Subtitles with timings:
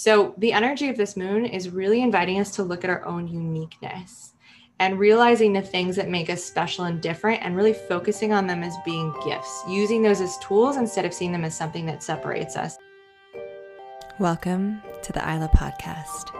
[0.00, 3.26] So, the energy of this moon is really inviting us to look at our own
[3.26, 4.32] uniqueness
[4.78, 8.62] and realizing the things that make us special and different and really focusing on them
[8.62, 12.54] as being gifts, using those as tools instead of seeing them as something that separates
[12.54, 12.78] us.
[14.20, 16.32] Welcome to the Isla podcast.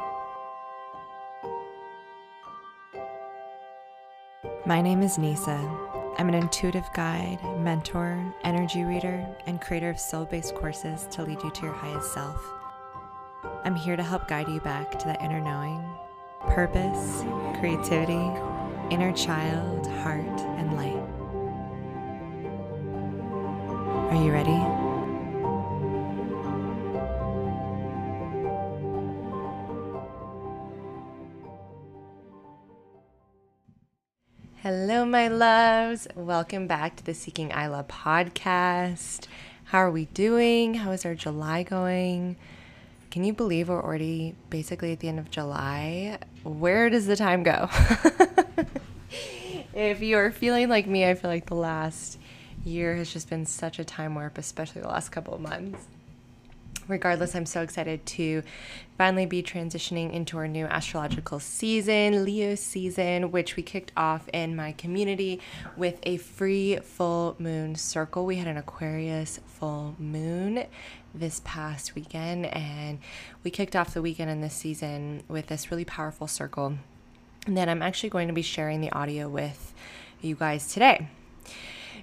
[4.67, 5.59] My name is Nisa.
[6.17, 11.43] I'm an intuitive guide, mentor, energy reader, and creator of soul based courses to lead
[11.43, 12.58] you to your highest self.
[13.45, 15.85] I'm here to help guide you back to that inner knowing,
[16.49, 17.23] purpose,
[17.61, 18.31] creativity,
[18.91, 20.97] inner child, heart, and light.
[24.11, 24.59] Are you ready?
[34.63, 36.09] Hello, my loves.
[36.17, 39.29] Welcome back to the Seeking Isla podcast.
[39.67, 40.75] How are we doing?
[40.75, 42.37] How is our July going?
[43.11, 46.19] Can you believe we're already basically at the end of July?
[46.43, 47.69] Where does the time go?
[49.75, 52.19] if you're feeling like me, I feel like the last
[52.65, 55.87] year has just been such a time warp, especially the last couple of months
[56.89, 58.43] regardless, I'm so excited to
[58.97, 64.57] finally be transitioning into our new astrological season, Leo season, which we kicked off in
[64.57, 65.41] my community
[65.77, 68.27] with a free full moon circle.
[68.27, 70.65] We had an Aquarius full moon
[71.15, 72.99] this past weekend, and
[73.43, 76.79] we kicked off the weekend in this season with this really powerful circle
[77.47, 79.73] that I'm actually going to be sharing the audio with
[80.21, 81.09] you guys today.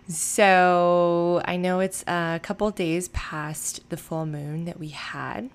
[0.07, 5.49] So I know it's a couple days past the full moon that we had.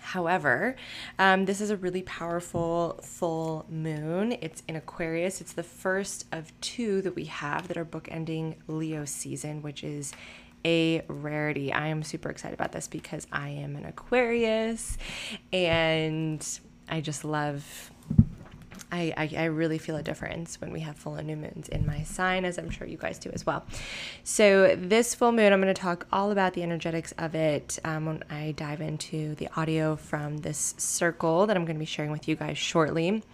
[0.00, 0.76] However,
[1.18, 4.36] um, this is a really powerful full moon.
[4.40, 5.40] It's in Aquarius.
[5.40, 10.12] It's the first of two that we have that are bookending Leo season, which is
[10.66, 11.72] a rarity.
[11.72, 14.98] I am super excited about this because I am an Aquarius
[15.52, 16.46] and
[16.88, 17.92] I just love
[18.92, 21.84] I, I, I, really feel a difference when we have full and new moons in
[21.86, 23.66] my sign, as I'm sure you guys do as well.
[24.22, 28.06] So, this full moon, I'm going to talk all about the energetics of it um,
[28.06, 32.12] when I dive into the audio from this circle that I'm going to be sharing
[32.12, 33.24] with you guys shortly.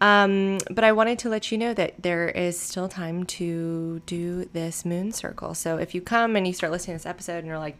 [0.00, 4.44] Um, but I wanted to let you know that there is still time to do
[4.52, 5.54] this moon circle.
[5.54, 7.76] So if you come and you start listening to this episode and you're like,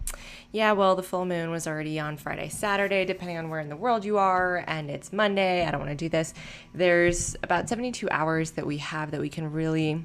[0.51, 3.77] yeah, well, the full moon was already on Friday, Saturday, depending on where in the
[3.77, 6.34] world you are, and it's Monday, I don't want to do this.
[6.75, 10.05] There's about 72 hours that we have that we can really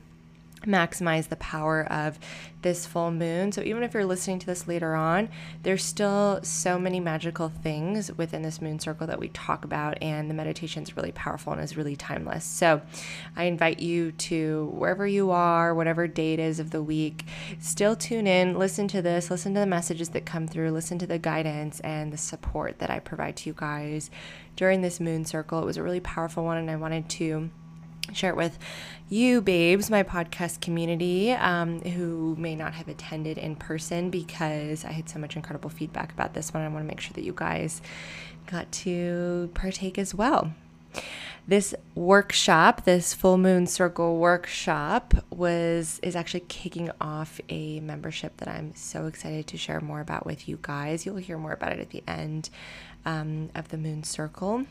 [0.63, 2.19] maximize the power of
[2.63, 3.51] this full moon.
[3.51, 5.29] So even if you're listening to this later on,
[5.61, 10.29] there's still so many magical things within this moon circle that we talk about and
[10.29, 12.45] the meditation is really powerful and is really timeless.
[12.45, 12.81] So
[13.35, 17.25] I invite you to wherever you are, whatever date is of the week,
[17.59, 21.07] still tune in, listen to this, listen to the messages that come through, listen to
[21.07, 24.09] the guidance and the support that I provide to you guys
[24.55, 25.59] during this moon circle.
[25.59, 27.49] It was a really powerful one and I wanted to
[28.11, 28.57] share it with
[29.09, 34.91] you, babes, my podcast community, um, who may not have attended in person because I
[34.91, 36.63] had so much incredible feedback about this one.
[36.63, 37.81] I want to make sure that you guys
[38.47, 40.53] got to partake as well.
[41.45, 48.47] This workshop, this full moon circle workshop, was is actually kicking off a membership that
[48.47, 51.05] I'm so excited to share more about with you guys.
[51.05, 52.49] You'll hear more about it at the end
[53.05, 54.65] um, of the moon circle.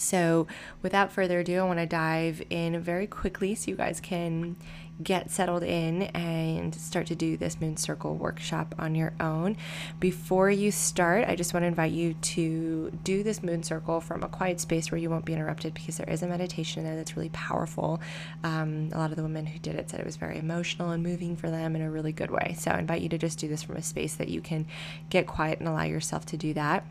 [0.00, 0.46] So,
[0.80, 4.56] without further ado, I want to dive in very quickly so you guys can
[5.02, 9.58] get settled in and start to do this moon circle workshop on your own.
[9.98, 14.22] Before you start, I just want to invite you to do this moon circle from
[14.22, 17.16] a quiet space where you won't be interrupted because there is a meditation there that's
[17.16, 18.00] really powerful.
[18.42, 21.02] Um, a lot of the women who did it said it was very emotional and
[21.02, 22.56] moving for them in a really good way.
[22.58, 24.66] So, I invite you to just do this from a space that you can
[25.10, 26.84] get quiet and allow yourself to do that.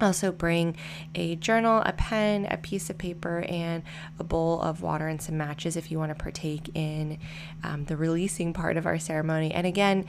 [0.00, 0.76] Also, bring
[1.14, 3.82] a journal, a pen, a piece of paper, and
[4.18, 7.18] a bowl of water and some matches if you want to partake in
[7.64, 9.52] um, the releasing part of our ceremony.
[9.52, 10.06] And again,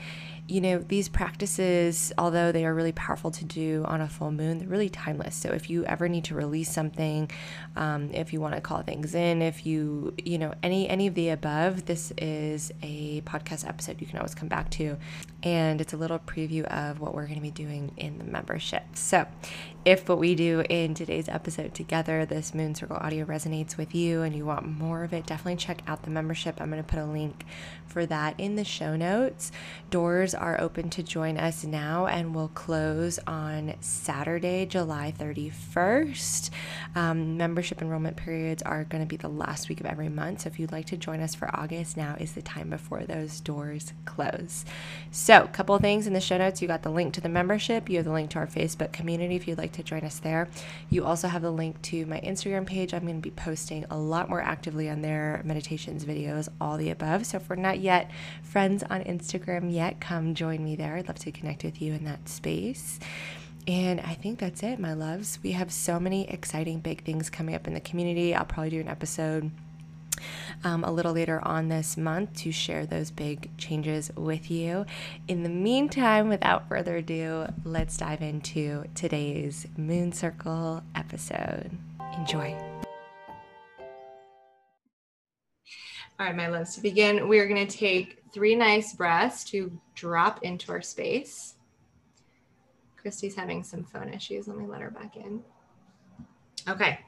[0.48, 4.58] you know, these practices, although they are really powerful to do on a full moon,
[4.58, 5.36] they're really timeless.
[5.36, 7.30] So if you ever need to release something,
[7.76, 11.14] um, if you want to call things in, if you, you know, any any of
[11.14, 14.96] the above, this is a podcast episode you can always come back to,
[15.42, 18.82] and it's a little preview of what we're going to be doing in the membership.
[18.94, 19.26] So
[19.84, 24.22] if what we do in today's episode together, this Moon Circle audio resonates with you
[24.22, 26.60] and you want more of it, definitely check out the membership.
[26.60, 27.46] I'm going to put a link
[27.86, 29.50] for that in the show notes.
[29.90, 36.50] Doors are open to join us now and will close on Saturday, July 31st.
[36.94, 40.40] Um, membership enrollment periods are going to be the last week of every month.
[40.40, 43.40] So if you'd like to join us for August, now is the time before those
[43.40, 44.64] doors close.
[45.10, 46.62] So, a couple things in the show notes.
[46.62, 49.36] You got the link to the membership, you have the link to our Facebook community
[49.36, 50.48] if you'd like to join us there.
[50.88, 52.94] You also have the link to my Instagram page.
[52.94, 56.90] I'm going to be posting a lot more actively on there meditations, videos, all the
[56.90, 57.26] above.
[57.26, 58.10] So if we're not yet
[58.42, 60.96] friends on Instagram yet, come join me there.
[60.96, 62.98] I'd love to connect with you in that space.
[63.66, 65.38] And I think that's it, my loves.
[65.42, 68.34] We have so many exciting big things coming up in the community.
[68.34, 69.50] I'll probably do an episode
[70.64, 74.86] um, a little later on this month to share those big changes with you.
[75.28, 81.70] In the meantime, without further ado, let's dive into today's Moon Circle episode.
[82.16, 82.56] Enjoy.
[86.18, 89.78] All right, my loves, to begin, we are going to take three nice breaths to
[89.94, 91.54] drop into our space.
[92.96, 94.46] Christy's having some phone issues.
[94.46, 95.42] Let me let her back in.
[96.68, 97.00] Okay.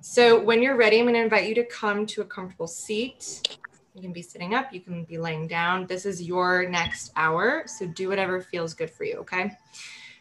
[0.00, 3.58] So when you're ready, I'm going to invite you to come to a comfortable seat.
[3.94, 5.86] You can be sitting up, you can be laying down.
[5.86, 7.62] This is your next hour.
[7.66, 9.18] So do whatever feels good for you.
[9.18, 9.52] Okay.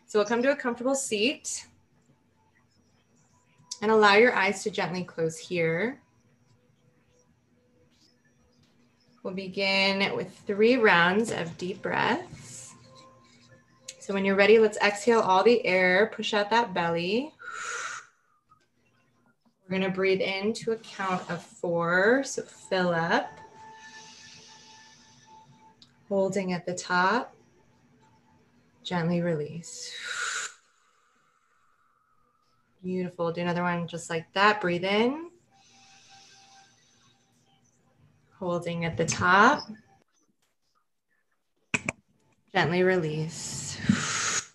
[0.05, 1.65] So we'll come to a comfortable seat
[3.81, 6.02] and allow your eyes to gently close here.
[9.23, 12.75] We'll begin with three rounds of deep breaths.
[13.99, 17.31] So when you're ready, let's exhale all the air, push out that belly.
[19.69, 22.23] We're to breathe in to a count of four.
[22.25, 23.31] So fill up.
[26.09, 27.33] Holding at the top.
[28.83, 30.51] Gently release.
[32.83, 33.31] Beautiful.
[33.31, 34.59] Do another one just like that.
[34.59, 35.29] Breathe in.
[38.43, 39.63] Holding at the top.
[42.53, 44.51] Gently release.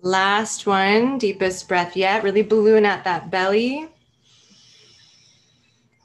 [0.00, 2.24] Last one, deepest breath yet.
[2.24, 3.90] Really balloon at that belly.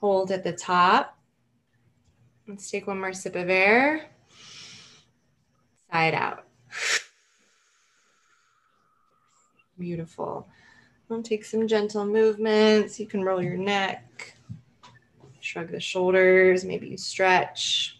[0.02, 1.18] Hold at the top.
[2.46, 4.08] Let's take one more sip of air.
[5.90, 6.44] Side out.
[9.80, 10.50] Beautiful.
[11.08, 13.00] We'll take some gentle movements.
[13.00, 14.33] You can roll your neck,
[15.54, 18.00] shrug the shoulders, maybe you stretch.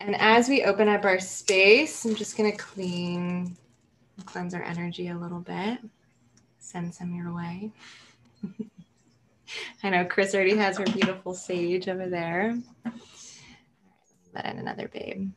[0.00, 3.56] And as we open up our space, I'm just going to clean,
[4.26, 5.78] cleanse our energy a little bit,
[6.58, 7.72] send some your way.
[9.82, 12.58] I know Chris already has her beautiful sage over there.
[14.34, 15.30] Let in another babe.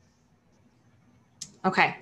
[1.64, 1.96] Okay.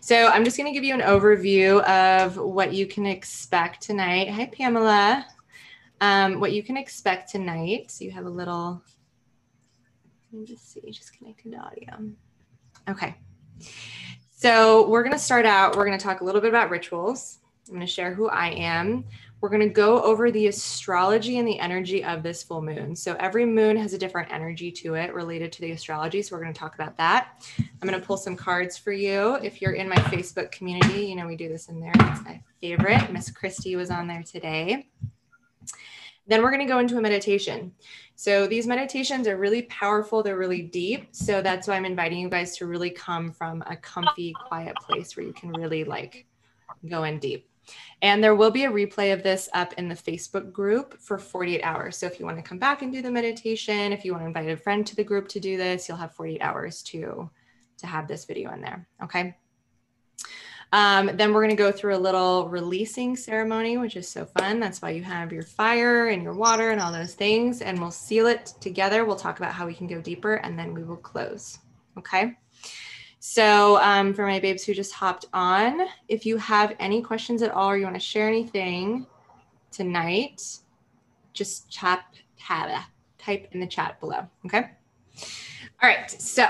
[0.00, 4.28] So I'm just going to give you an overview of what you can expect tonight.
[4.28, 5.24] Hi, Pamela.
[6.02, 7.90] Um, what you can expect tonight.
[7.90, 8.82] So you have a little
[10.32, 12.10] let me just see, just connecting to audio.
[12.88, 13.14] Okay.
[14.30, 17.38] So we're going to start out, we're going to talk a little bit about rituals.
[17.68, 19.04] I'm going to share who I am.
[19.40, 22.96] We're going to go over the astrology and the energy of this full moon.
[22.96, 26.22] So every moon has a different energy to it related to the astrology.
[26.22, 27.44] So we're going to talk about that.
[27.58, 29.34] I'm going to pull some cards for you.
[29.42, 31.92] If you're in my Facebook community, you know, we do this in there.
[31.94, 33.12] It's my favorite.
[33.12, 34.88] Miss Christie was on there today.
[36.26, 37.72] Then we're going to go into a meditation.
[38.14, 41.08] So these meditations are really powerful, they're really deep.
[41.12, 45.16] So that's why I'm inviting you guys to really come from a comfy, quiet place
[45.16, 46.26] where you can really like
[46.88, 47.48] go in deep.
[48.02, 51.62] And there will be a replay of this up in the Facebook group for 48
[51.62, 51.96] hours.
[51.96, 54.28] So if you want to come back and do the meditation, if you want to
[54.28, 57.30] invite a friend to the group to do this, you'll have 48 hours to
[57.78, 58.88] to have this video in there.
[59.02, 59.36] Okay.
[60.72, 64.58] Um, then we're going to go through a little releasing ceremony, which is so fun.
[64.58, 67.60] That's why you have your fire and your water and all those things.
[67.60, 69.04] And we'll seal it together.
[69.04, 71.58] We'll talk about how we can go deeper and then we will close.
[71.98, 72.38] Okay.
[73.20, 77.52] So, um, for my babes who just hopped on, if you have any questions at
[77.52, 79.06] all or you want to share anything
[79.70, 80.42] tonight,
[81.32, 82.14] just tap,
[83.18, 84.26] type in the chat below.
[84.46, 84.70] Okay.
[85.82, 86.10] All right.
[86.10, 86.46] So,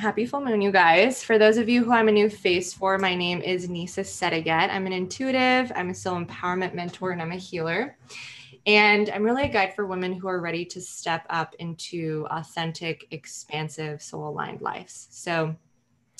[0.00, 1.22] Happy full moon, you guys.
[1.22, 4.70] For those of you who I'm a new face for, my name is Nisa Setaget.
[4.70, 7.98] I'm an intuitive, I'm a soul empowerment mentor, and I'm a healer.
[8.64, 13.08] And I'm really a guide for women who are ready to step up into authentic,
[13.10, 15.08] expansive, soul aligned lives.
[15.10, 15.54] So,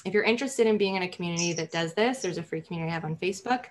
[0.04, 2.90] if you're interested in being in a community that does this, there's a free community
[2.90, 3.68] I have on Facebook.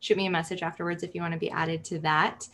[0.00, 2.48] Shoot me a message afterwards if you want to be added to that.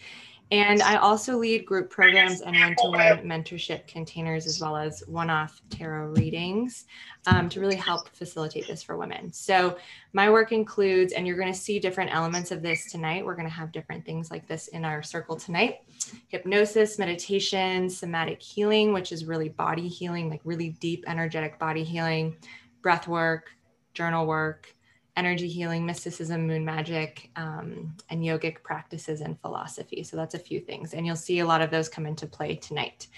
[0.51, 5.03] And I also lead group programs and one to one mentorship containers, as well as
[5.07, 6.87] one off tarot readings
[7.27, 9.31] um, to really help facilitate this for women.
[9.31, 9.77] So,
[10.15, 13.27] my work includes, and you're going to see different elements of this tonight.
[13.27, 15.81] We're going to have different things like this in our circle tonight
[16.29, 22.35] hypnosis, meditation, somatic healing, which is really body healing, like really deep, energetic body healing,
[22.81, 23.51] breath work,
[23.93, 24.73] journal work
[25.19, 30.05] energy healing, mysticism, moon magic, um, and yogic practices and philosophy.
[30.05, 30.95] So that's a few things.
[30.95, 33.09] And you'll see a lot of those come into play tonight.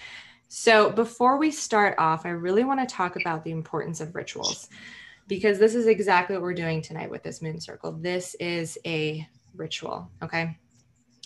[0.53, 4.67] So, before we start off, I really want to talk about the importance of rituals
[5.29, 7.93] because this is exactly what we're doing tonight with this moon circle.
[7.93, 10.57] This is a ritual, okay?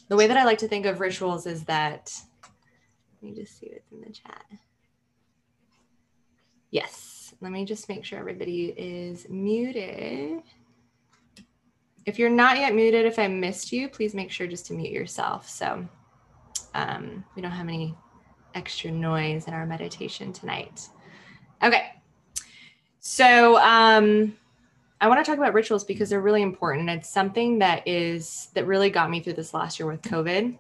[0.10, 2.14] The way that I like to think of rituals is that,
[3.20, 4.46] let me just see what's in the chat.
[6.70, 10.44] Yes, let me just make sure everybody is muted.
[12.06, 14.92] If you're not yet muted, if I missed you, please make sure just to mute
[14.92, 15.50] yourself.
[15.50, 15.88] So
[16.74, 17.96] um, we don't have any
[18.54, 20.88] extra noise in our meditation tonight.
[21.64, 21.94] Okay.
[23.00, 24.36] So um,
[25.02, 26.90] I want to talk about rituals because they're really important.
[26.90, 30.58] It's something that is that really got me through this last year with COVID.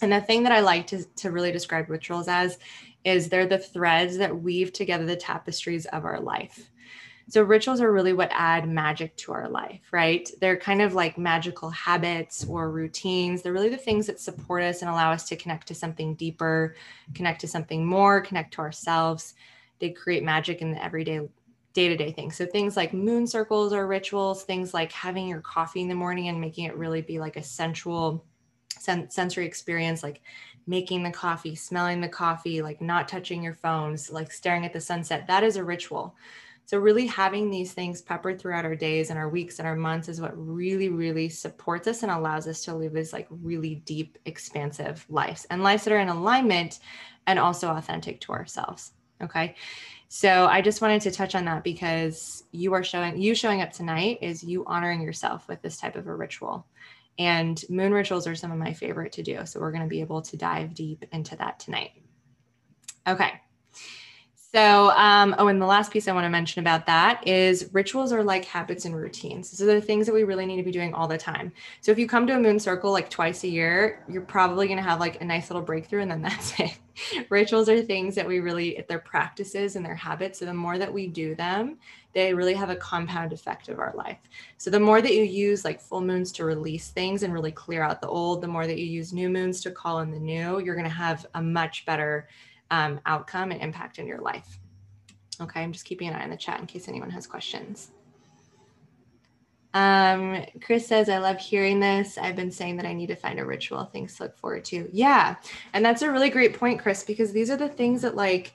[0.00, 2.58] And the thing that I like to, to really describe rituals as
[3.04, 6.70] is they're the threads that weave together the tapestries of our life.
[7.28, 10.28] So rituals are really what add magic to our life, right?
[10.40, 13.42] They're kind of like magical habits or routines.
[13.42, 16.74] They're really the things that support us and allow us to connect to something deeper,
[17.14, 19.34] connect to something more, connect to ourselves.
[19.78, 21.28] They create magic in the everyday
[21.74, 22.34] day-to-day things.
[22.34, 26.28] So things like moon circles or rituals, things like having your coffee in the morning
[26.28, 28.24] and making it really be like a sensual
[28.78, 30.22] sen- sensory experience like
[30.66, 34.80] making the coffee, smelling the coffee, like not touching your phones, like staring at the
[34.80, 35.26] sunset.
[35.26, 36.14] That is a ritual.
[36.68, 40.06] So, really having these things peppered throughout our days and our weeks and our months
[40.06, 44.18] is what really, really supports us and allows us to live these like really deep,
[44.26, 46.80] expansive lives and lives that are in alignment
[47.26, 48.92] and also authentic to ourselves.
[49.22, 49.54] Okay.
[50.08, 53.72] So I just wanted to touch on that because you are showing you showing up
[53.72, 56.66] tonight is you honoring yourself with this type of a ritual.
[57.18, 59.46] And moon rituals are some of my favorite to do.
[59.46, 61.92] So we're going to be able to dive deep into that tonight.
[63.06, 63.40] Okay.
[64.54, 68.12] So, um, oh, and the last piece I want to mention about that is rituals
[68.14, 69.50] are like habits and routines.
[69.50, 71.52] So, they're things that we really need to be doing all the time.
[71.82, 74.78] So, if you come to a moon circle like twice a year, you're probably going
[74.78, 76.78] to have like a nice little breakthrough, and then that's it.
[77.28, 80.38] rituals are things that we really, they're practices and they're habits.
[80.38, 81.76] So, the more that we do them,
[82.14, 84.18] they really have a compound effect of our life.
[84.56, 87.82] So, the more that you use like full moons to release things and really clear
[87.82, 90.58] out the old, the more that you use new moons to call in the new,
[90.58, 92.28] you're going to have a much better
[92.70, 94.58] um, outcome and impact in your life.
[95.40, 97.92] Okay, I'm just keeping an eye on the chat in case anyone has questions.
[99.74, 102.18] Um, Chris says, I love hearing this.
[102.18, 104.88] I've been saying that I need to find a ritual, things to look forward to.
[104.92, 105.36] Yeah.
[105.72, 108.54] And that's a really great point, Chris, because these are the things that like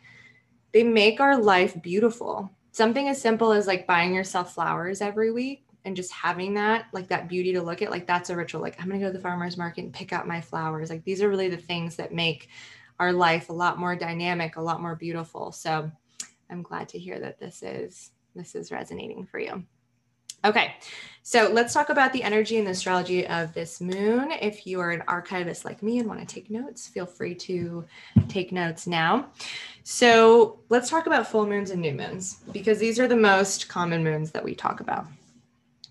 [0.72, 2.52] they make our life beautiful.
[2.72, 7.08] Something as simple as like buying yourself flowers every week and just having that, like
[7.10, 8.62] that beauty to look at, like that's a ritual.
[8.62, 10.90] Like I'm gonna go to the farmer's market and pick out my flowers.
[10.90, 12.50] Like these are really the things that make
[13.04, 15.52] our life a lot more dynamic, a lot more beautiful.
[15.52, 15.92] So
[16.50, 19.64] I'm glad to hear that this is this is resonating for you.
[20.46, 20.76] Okay,
[21.22, 24.32] so let's talk about the energy and the astrology of this moon.
[24.32, 27.86] If you are an archivist like me and want to take notes, feel free to
[28.28, 29.28] take notes now.
[29.84, 34.04] So let's talk about full moons and new moons because these are the most common
[34.04, 35.06] moons that we talk about.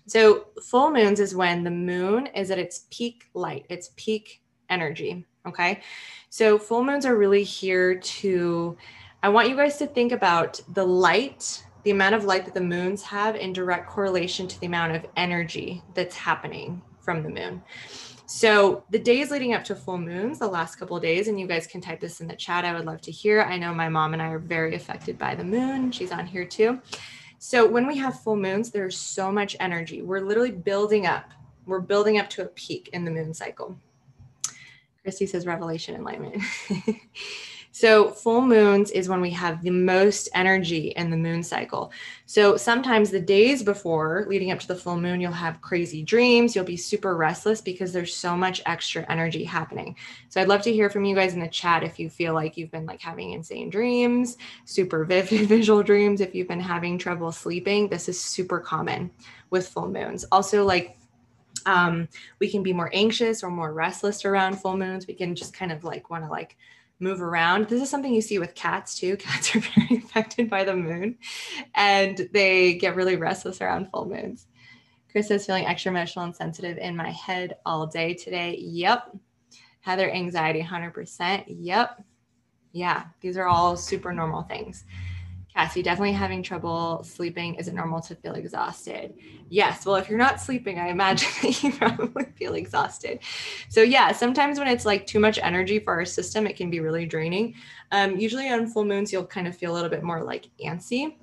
[0.07, 5.25] So full moons is when the moon is at its peak light, its peak energy.
[5.45, 5.81] Okay.
[6.29, 8.77] So full moons are really here to,
[9.21, 12.61] I want you guys to think about the light, the amount of light that the
[12.61, 17.61] moons have in direct correlation to the amount of energy that's happening from the moon.
[18.25, 21.45] So the days leading up to full moons, the last couple of days, and you
[21.45, 22.65] guys can type this in the chat.
[22.65, 23.41] I would love to hear.
[23.41, 25.91] I know my mom and I are very affected by the moon.
[25.91, 26.81] She's on here too.
[27.37, 30.01] So when we have full moons, there's so much energy.
[30.01, 31.31] We're literally building up.
[31.65, 33.77] We're building up to a peak in the moon cycle.
[35.03, 36.41] Christy says revelation enlightenment.
[37.73, 41.91] so full moons is when we have the most energy in the moon cycle.
[42.25, 46.55] So sometimes the days before leading up to the full moon, you'll have crazy dreams.
[46.55, 49.97] You'll be super restless because there's so much extra energy happening.
[50.29, 52.55] So I'd love to hear from you guys in the chat if you feel like
[52.55, 56.21] you've been like having insane dreams, super vivid visual dreams.
[56.21, 59.11] If you've been having trouble sleeping, this is super common
[59.49, 60.23] with full moons.
[60.31, 60.97] Also like
[61.65, 62.07] um,
[62.39, 65.07] we can be more anxious or more restless around full moons.
[65.07, 66.57] We can just kind of like want to like
[66.99, 67.67] move around.
[67.67, 69.17] This is something you see with cats too.
[69.17, 71.17] Cats are very affected by the moon
[71.75, 74.47] and they get really restless around full moons.
[75.11, 78.57] Chris is feeling extra emotional and sensitive in my head all day today.
[78.59, 79.15] Yep.
[79.81, 81.43] Heather, anxiety 100%.
[81.47, 82.03] Yep.
[82.71, 84.85] Yeah, these are all super normal things.
[85.53, 87.55] Cassie, definitely having trouble sleeping.
[87.55, 89.13] Is it normal to feel exhausted?
[89.49, 89.85] Yes.
[89.85, 93.19] Well, if you're not sleeping, I imagine that you probably feel exhausted.
[93.69, 96.79] So, yeah, sometimes when it's like too much energy for our system, it can be
[96.79, 97.53] really draining.
[97.91, 101.15] Um, usually on full moons, you'll kind of feel a little bit more like antsy.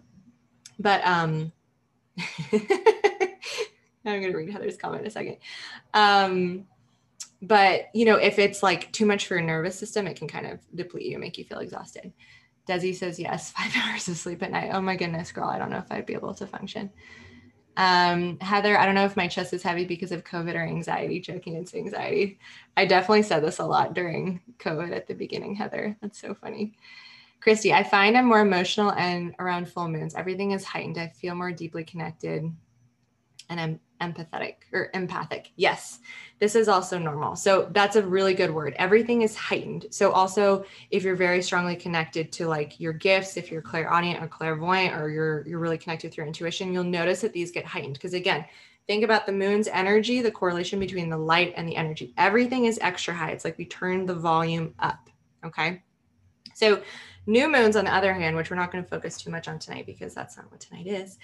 [0.78, 1.52] But um,
[2.52, 2.60] I'm
[4.04, 5.38] going to read Heather's comment in a second.
[5.92, 6.66] Um,
[7.42, 10.46] but you know, if it's like too much for your nervous system, it can kind
[10.46, 12.12] of deplete you, and make you feel exhausted.
[12.70, 14.70] Desi says yes, five hours of sleep at night.
[14.72, 16.90] Oh my goodness, girl, I don't know if I'd be able to function.
[17.76, 21.20] Um, Heather, I don't know if my chest is heavy because of COVID or anxiety.
[21.20, 22.38] Joking, it's anxiety.
[22.76, 25.96] I definitely said this a lot during COVID at the beginning, Heather.
[26.02, 26.74] That's so funny.
[27.40, 30.14] Christy, I find I'm more emotional and around full moons.
[30.14, 30.98] Everything is heightened.
[30.98, 32.44] I feel more deeply connected
[33.48, 35.52] and I'm empathetic or empathic.
[35.57, 36.00] Yes,
[36.38, 37.37] this is also normal.
[37.37, 38.75] So that's a really good word.
[38.78, 39.87] Everything is heightened.
[39.90, 44.28] So also if you're very strongly connected to like your gifts, if you're clairaudient or
[44.28, 47.95] clairvoyant or you're you're really connected with your intuition, you'll notice that these get heightened
[47.95, 48.45] because again,
[48.87, 52.12] think about the moon's energy, the correlation between the light and the energy.
[52.16, 53.30] Everything is extra high.
[53.30, 55.09] It's like we turn the volume up,
[55.45, 55.83] okay?
[56.54, 56.83] So
[57.26, 59.58] New moons, on the other hand, which we're not going to focus too much on
[59.58, 61.18] tonight because that's not what tonight is.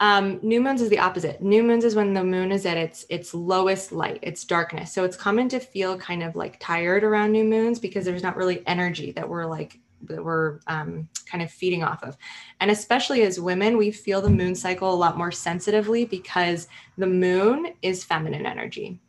[0.00, 1.42] Um, new moons is the opposite.
[1.42, 4.92] New moons is when the moon is at its its lowest light, its darkness.
[4.92, 8.36] So it's common to feel kind of like tired around new moons because there's not
[8.36, 12.16] really energy that we're like that we're um, kind of feeding off of.
[12.60, 17.06] And especially as women, we feel the moon cycle a lot more sensitively because the
[17.06, 19.00] moon is feminine energy.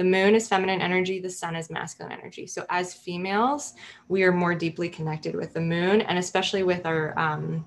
[0.00, 2.46] The moon is feminine energy, the sun is masculine energy.
[2.46, 3.74] So, as females,
[4.08, 7.66] we are more deeply connected with the moon, and especially with our, um,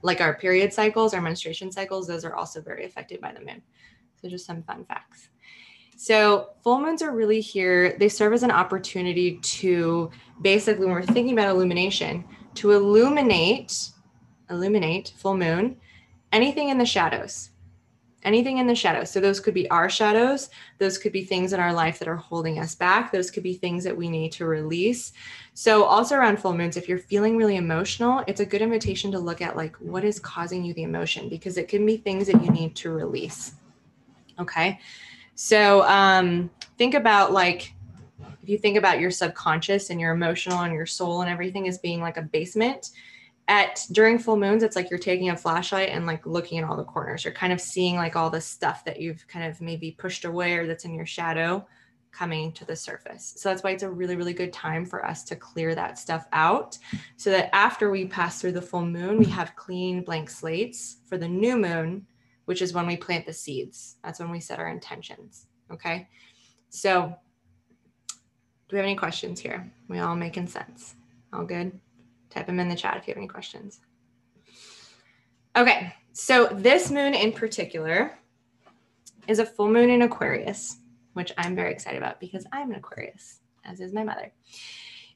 [0.00, 3.60] like our period cycles, our menstruation cycles, those are also very affected by the moon.
[4.22, 5.28] So, just some fun facts.
[5.98, 7.98] So, full moons are really here.
[7.98, 13.90] They serve as an opportunity to basically, when we're thinking about illumination, to illuminate,
[14.48, 15.76] illuminate full moon,
[16.32, 17.50] anything in the shadows
[18.24, 19.10] anything in the shadows.
[19.10, 20.50] So those could be our shadows.
[20.78, 23.12] Those could be things in our life that are holding us back.
[23.12, 25.12] Those could be things that we need to release.
[25.54, 29.18] So also around full moons, if you're feeling really emotional, it's a good invitation to
[29.18, 32.42] look at like what is causing you the emotion because it can be things that
[32.42, 33.54] you need to release.
[34.38, 34.80] Okay.
[35.34, 37.72] So um, think about like
[38.42, 41.78] if you think about your subconscious and your emotional and your soul and everything as
[41.78, 42.90] being like a basement,
[43.48, 46.76] at during full moons it's like you're taking a flashlight and like looking at all
[46.76, 47.24] the corners.
[47.24, 50.54] You're kind of seeing like all the stuff that you've kind of maybe pushed away
[50.54, 51.66] or that's in your shadow
[52.12, 53.34] coming to the surface.
[53.36, 56.26] So that's why it's a really really good time for us to clear that stuff
[56.32, 56.78] out
[57.16, 61.16] so that after we pass through the full moon we have clean blank slates for
[61.16, 62.06] the new moon
[62.44, 63.96] which is when we plant the seeds.
[64.02, 66.08] That's when we set our intentions okay?
[66.68, 67.14] So
[68.68, 69.70] do we have any questions here?
[69.88, 70.94] We all making sense.
[71.32, 71.78] All good
[72.30, 73.80] Type them in the chat if you have any questions.
[75.56, 78.18] Okay, so this moon in particular
[79.26, 80.78] is a full moon in Aquarius,
[81.14, 84.32] which I'm very excited about because I'm an Aquarius, as is my mother.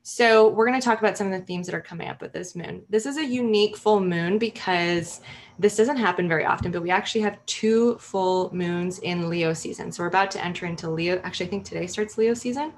[0.04, 2.32] So, we're going to talk about some of the themes that are coming up with
[2.32, 2.82] this moon.
[2.90, 5.20] This is a unique full moon because
[5.60, 9.92] this doesn't happen very often, but we actually have two full moons in Leo season.
[9.92, 11.20] So, we're about to enter into Leo.
[11.22, 12.72] Actually, I think today starts Leo season.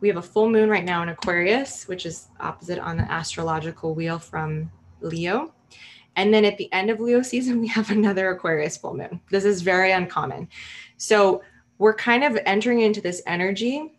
[0.00, 3.94] We have a full moon right now in Aquarius, which is opposite on the astrological
[3.94, 5.52] wheel from Leo.
[6.16, 9.20] And then at the end of Leo season, we have another Aquarius full moon.
[9.30, 10.48] This is very uncommon.
[10.96, 11.42] So
[11.78, 13.98] we're kind of entering into this energy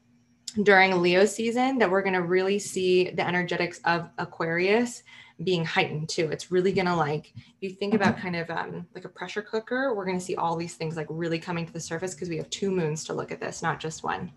[0.63, 5.03] during Leo season that we're going to really see the energetics of Aquarius
[5.43, 6.29] being heightened too.
[6.29, 9.95] It's really going to like, you think about kind of um, like a pressure cooker,
[9.95, 12.37] we're going to see all these things like really coming to the surface because we
[12.37, 14.31] have two moons to look at this, not just one.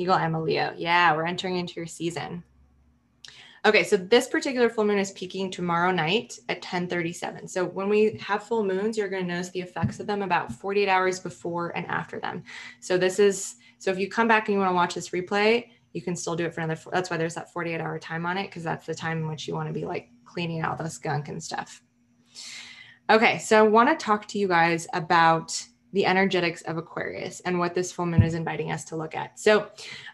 [0.00, 0.72] Eagle Emma Leo.
[0.76, 2.42] Yeah, we're entering into your season.
[3.66, 7.46] Okay, so this particular full moon is peaking tomorrow night at 1037.
[7.46, 10.50] So when we have full moons, you're going to notice the effects of them about
[10.50, 12.42] 48 hours before and after them.
[12.80, 15.68] So this is so if you come back and you want to watch this replay,
[15.92, 18.38] you can still do it for another that's why there's that 48 hour time on
[18.38, 20.88] it because that's the time in which you want to be like cleaning out the
[20.88, 21.82] skunk and stuff.
[23.10, 27.58] Okay, so I want to talk to you guys about the energetics of Aquarius and
[27.58, 29.38] what this full moon is inviting us to look at.
[29.38, 29.68] So,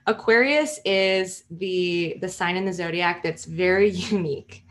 [0.07, 4.65] Aquarius is the the sign in the zodiac that's very unique.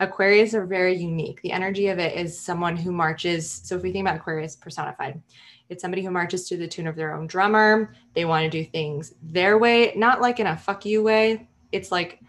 [0.00, 1.42] Aquarius are very unique.
[1.42, 3.50] The energy of it is someone who marches.
[3.50, 5.20] So, if we think about Aquarius personified,
[5.68, 7.94] it's somebody who marches to the tune of their own drummer.
[8.14, 11.48] They want to do things their way, not like in a fuck you way.
[11.72, 12.20] It's like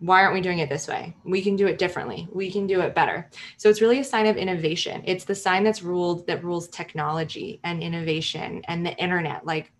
[0.00, 1.14] why aren't we doing it this way?
[1.24, 2.28] We can do it differently.
[2.32, 3.28] We can do it better.
[3.56, 5.02] So it's really a sign of innovation.
[5.04, 9.44] It's the sign that's ruled that rules technology and innovation and the internet.
[9.44, 9.72] Like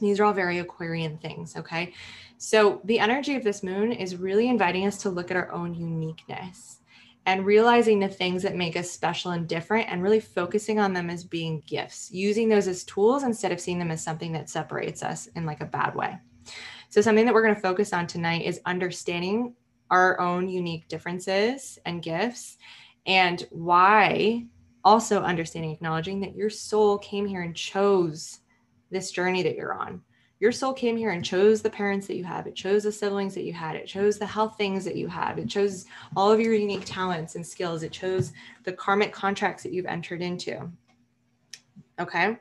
[0.00, 1.56] these are all very Aquarian things.
[1.56, 1.92] Okay.
[2.38, 5.74] So the energy of this moon is really inviting us to look at our own
[5.74, 6.78] uniqueness
[7.24, 11.08] and realizing the things that make us special and different and really focusing on them
[11.08, 15.04] as being gifts, using those as tools instead of seeing them as something that separates
[15.04, 16.18] us in like a bad way.
[16.92, 19.54] So, something that we're going to focus on tonight is understanding
[19.90, 22.58] our own unique differences and gifts
[23.06, 24.44] and why
[24.84, 28.40] also understanding, acknowledging that your soul came here and chose
[28.90, 30.02] this journey that you're on.
[30.38, 32.46] your soul came here and chose the parents that you have.
[32.46, 33.74] It chose the siblings that you had.
[33.74, 35.38] It chose the health things that you have.
[35.38, 37.82] It chose all of your unique talents and skills.
[37.82, 40.70] It chose the karmic contracts that you've entered into.
[41.98, 42.36] Okay.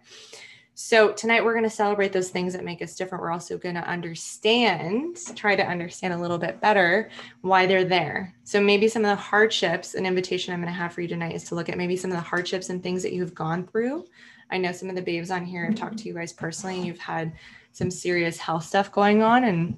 [0.83, 3.21] So tonight we're going to celebrate those things that make us different.
[3.21, 8.33] We're also going to understand, try to understand a little bit better why they're there.
[8.43, 11.35] So maybe some of the hardships, an invitation I'm going to have for you tonight
[11.35, 14.05] is to look at maybe some of the hardships and things that you've gone through.
[14.49, 16.85] I know some of the babes on here have talked to you guys personally, and
[16.85, 17.31] you've had
[17.73, 19.77] some serious health stuff going on, and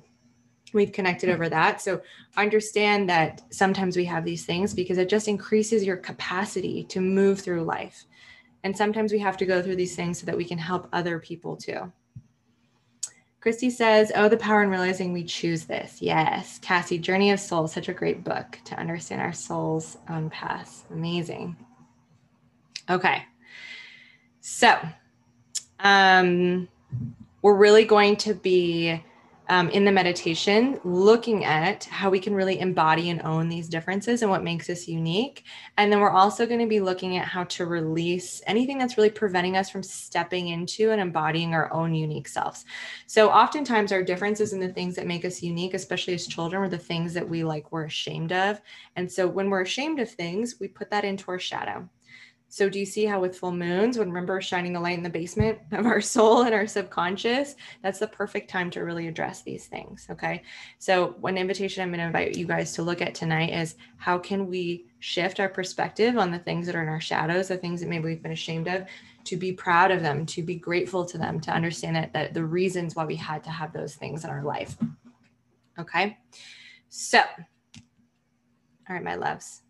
[0.73, 1.81] we've connected over that.
[1.81, 2.01] So
[2.37, 7.41] understand that sometimes we have these things because it just increases your capacity to move
[7.41, 8.05] through life.
[8.63, 11.19] And sometimes we have to go through these things so that we can help other
[11.19, 11.91] people too.
[13.41, 16.01] Christy says, Oh, the power in realizing we choose this.
[16.01, 16.59] Yes.
[16.59, 20.85] Cassie, Journey of Soul, such a great book to understand our soul's own path.
[20.91, 21.57] Amazing.
[22.89, 23.25] Okay.
[24.39, 24.77] So,
[25.79, 26.69] um,
[27.41, 29.03] we're really going to be
[29.49, 34.21] um, in the meditation, looking at how we can really embody and own these differences
[34.21, 35.43] and what makes us unique.
[35.77, 39.09] And then we're also going to be looking at how to release anything that's really
[39.09, 42.65] preventing us from stepping into and embodying our own unique selves.
[43.07, 46.69] So, oftentimes, our differences and the things that make us unique, especially as children, are
[46.69, 48.61] the things that we like we're ashamed of.
[48.95, 51.89] And so, when we're ashamed of things, we put that into our shadow.
[52.53, 55.09] So, do you see how with full moons, when remember shining the light in the
[55.09, 59.65] basement of our soul and our subconscious, that's the perfect time to really address these
[59.65, 60.05] things.
[60.11, 60.43] Okay.
[60.77, 64.19] So, one invitation I'm going to invite you guys to look at tonight is how
[64.19, 67.79] can we shift our perspective on the things that are in our shadows, the things
[67.79, 68.85] that maybe we've been ashamed of,
[69.23, 72.45] to be proud of them, to be grateful to them, to understand that, that the
[72.45, 74.77] reasons why we had to have those things in our life.
[75.79, 76.19] Okay.
[76.89, 77.19] So,
[78.87, 79.62] all right, my loves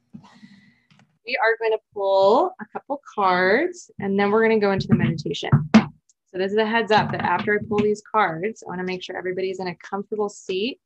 [1.26, 4.88] we are going to pull a couple cards and then we're going to go into
[4.88, 5.50] the meditation.
[5.74, 8.86] So this is a heads up that after I pull these cards, I want to
[8.86, 10.82] make sure everybody's in a comfortable seat,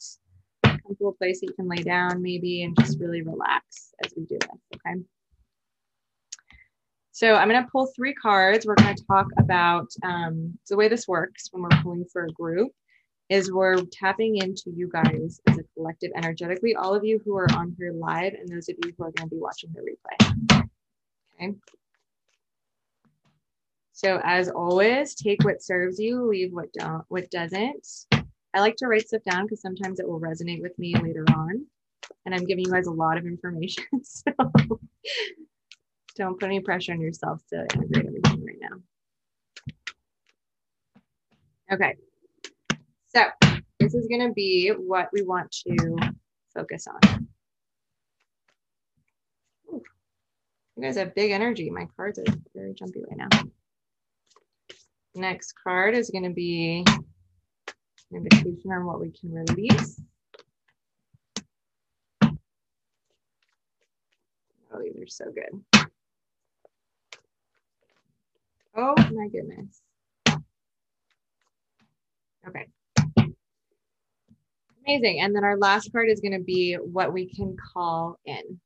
[0.63, 4.26] a comfortable place that you can lay down maybe and just really relax as we
[4.26, 5.02] do this, okay?
[7.13, 8.65] So I'm going to pull three cards.
[8.65, 12.32] We're going to talk about um, the way this works when we're pulling for a
[12.32, 12.71] group
[13.29, 17.51] is we're tapping into you guys as a collective energetically, all of you who are
[17.53, 20.69] on here live and those of you who are going to be watching the replay.
[21.35, 21.53] Okay.
[23.91, 27.87] So as always, take what serves you, leave what don't, what doesn't.
[28.53, 31.65] I like to write stuff down because sometimes it will resonate with me later on.
[32.25, 33.83] And I'm giving you guys a lot of information.
[34.03, 34.31] So
[36.23, 38.77] don't put any pressure on yourself to integrate everything right now.
[41.71, 41.95] Okay.
[43.17, 43.25] So
[43.80, 45.97] this is going to be what we want to
[46.53, 47.27] focus on.
[49.73, 49.82] Ooh,
[50.75, 51.71] you guys have big energy.
[51.71, 53.30] My cards are very jumpy right now.
[55.15, 57.06] Next card is going to be an
[58.13, 59.99] invitation on what we can release.
[64.71, 65.89] Oh, these are so good.
[68.75, 69.82] Oh my goodness.
[72.47, 72.67] Okay.
[74.88, 75.19] Amazing.
[75.19, 78.60] And then our last part is going to be what we can call in.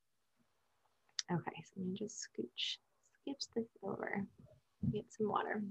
[1.31, 2.77] Okay, so let me just scooch,
[3.27, 4.23] scooch this over,
[4.91, 5.63] get some water.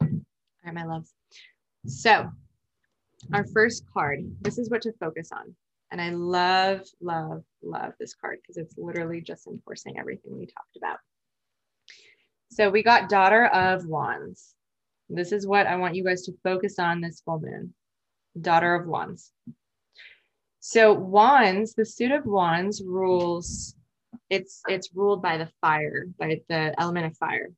[0.00, 0.08] All
[0.64, 1.12] right, my loves.
[1.86, 2.30] So
[3.32, 5.54] our first card, this is what to focus on.
[5.92, 10.76] And I love, love, love this card because it's literally just enforcing everything we talked
[10.76, 10.98] about.
[12.50, 14.54] So we got Daughter of Wands.
[15.14, 17.74] This is what I want you guys to focus on this full moon.
[18.40, 19.30] Daughter of Wands.
[20.60, 23.76] So Wands, the suit of Wands rules.
[24.30, 27.50] It's it's ruled by the fire, by the element of fire.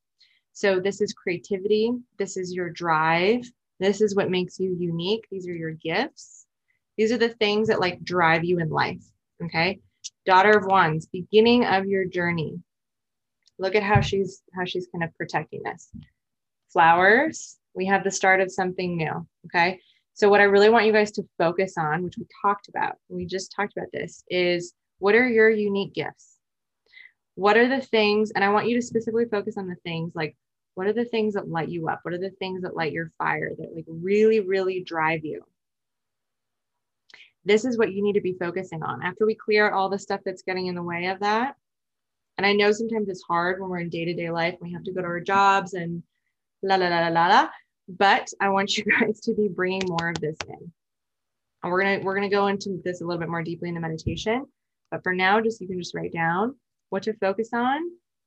[0.53, 1.93] So this is creativity.
[2.19, 3.45] This is your drive.
[3.79, 5.27] This is what makes you unique.
[5.31, 6.47] These are your gifts.
[6.97, 9.05] These are the things that like drive you in life.
[9.45, 9.81] Okay.
[10.27, 12.61] Daughter of Wands, beginning of your journey.
[13.61, 15.93] Look at how she's how she's kind of protecting this
[16.74, 19.26] flowers, we have the start of something new.
[19.46, 19.80] Okay.
[20.12, 23.24] So, what I really want you guys to focus on, which we talked about, we
[23.24, 26.34] just talked about this, is what are your unique gifts?
[27.37, 30.37] What are the things, and I want you to specifically focus on the things like
[30.74, 32.00] what are the things that light you up?
[32.02, 35.44] What are the things that light your fire that like really, really drive you?
[37.44, 39.02] This is what you need to be focusing on.
[39.02, 41.56] After we clear out all the stuff that's getting in the way of that,
[42.37, 44.84] and I know sometimes it's hard when we're in day to day life, we have
[44.84, 46.02] to go to our jobs and
[46.64, 47.48] la la la la la.
[47.88, 50.72] But I want you guys to be bringing more of this in.
[51.62, 53.81] And we're gonna we're gonna go into this a little bit more deeply in the
[53.81, 54.46] meditation.
[54.90, 56.57] But for now, just you can just write down
[56.90, 57.81] what to focus on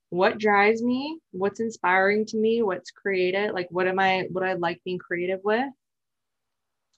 [0.10, 4.54] what drives me what's inspiring to me what's creative like what am i what i
[4.54, 5.70] like being creative with?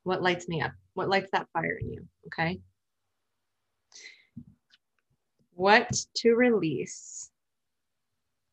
[0.03, 0.71] What lights me up?
[0.93, 2.07] What lights that fire in you?
[2.27, 2.59] Okay?
[5.53, 7.29] What to release?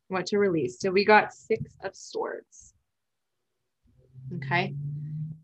[0.08, 0.80] What to release?
[0.80, 2.65] So we got six of swords
[4.34, 4.74] okay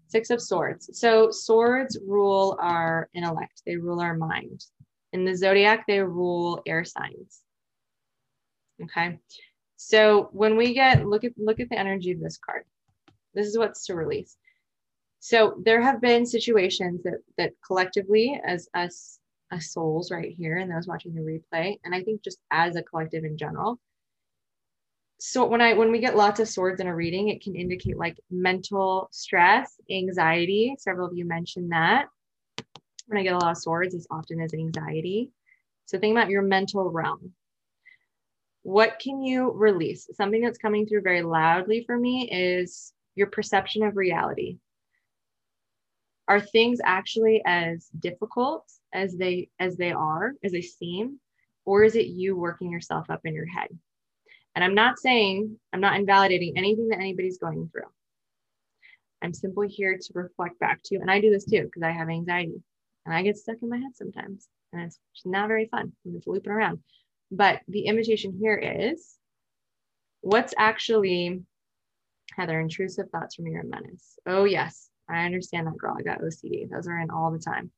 [0.09, 4.65] six of swords so swords rule our intellect they rule our mind
[5.13, 7.43] in the zodiac they rule air signs
[8.83, 9.19] Okay.
[9.77, 12.65] So when we get look at look at the energy of this card.
[13.35, 14.37] This is what's to release.
[15.21, 19.19] So there have been situations that that collectively as us
[19.51, 22.83] as souls right here and those watching the replay, and I think just as a
[22.83, 23.79] collective in general.
[25.25, 27.97] So when I when we get lots of swords in a reading, it can indicate
[27.97, 30.75] like mental stress, anxiety.
[30.79, 32.07] Several of you mentioned that.
[33.07, 35.31] When I get a lot of swords, it's often as anxiety.
[35.87, 37.35] So think about your mental realm
[38.63, 40.09] what can you release?
[40.15, 44.59] Something that's coming through very loudly for me is your perception of reality.
[46.29, 51.19] Are things actually as difficult as they as they are, as they seem,
[51.65, 53.69] or is it you working yourself up in your head?
[54.55, 57.91] And I'm not saying, I'm not invalidating anything that anybody's going through.
[59.23, 61.01] I'm simply here to reflect back to you.
[61.01, 62.61] And I do this too because I have anxiety
[63.07, 64.49] and I get stuck in my head sometimes.
[64.73, 65.93] And it's not very fun.
[66.05, 66.81] I'm just looping around.
[67.31, 69.15] But the invitation here is
[70.21, 71.43] what's actually,
[72.37, 74.19] Heather, intrusive thoughts from your menace.
[74.27, 75.97] Oh, yes, I understand that, girl.
[75.99, 76.69] I got OCD.
[76.69, 77.71] Those are in all the time.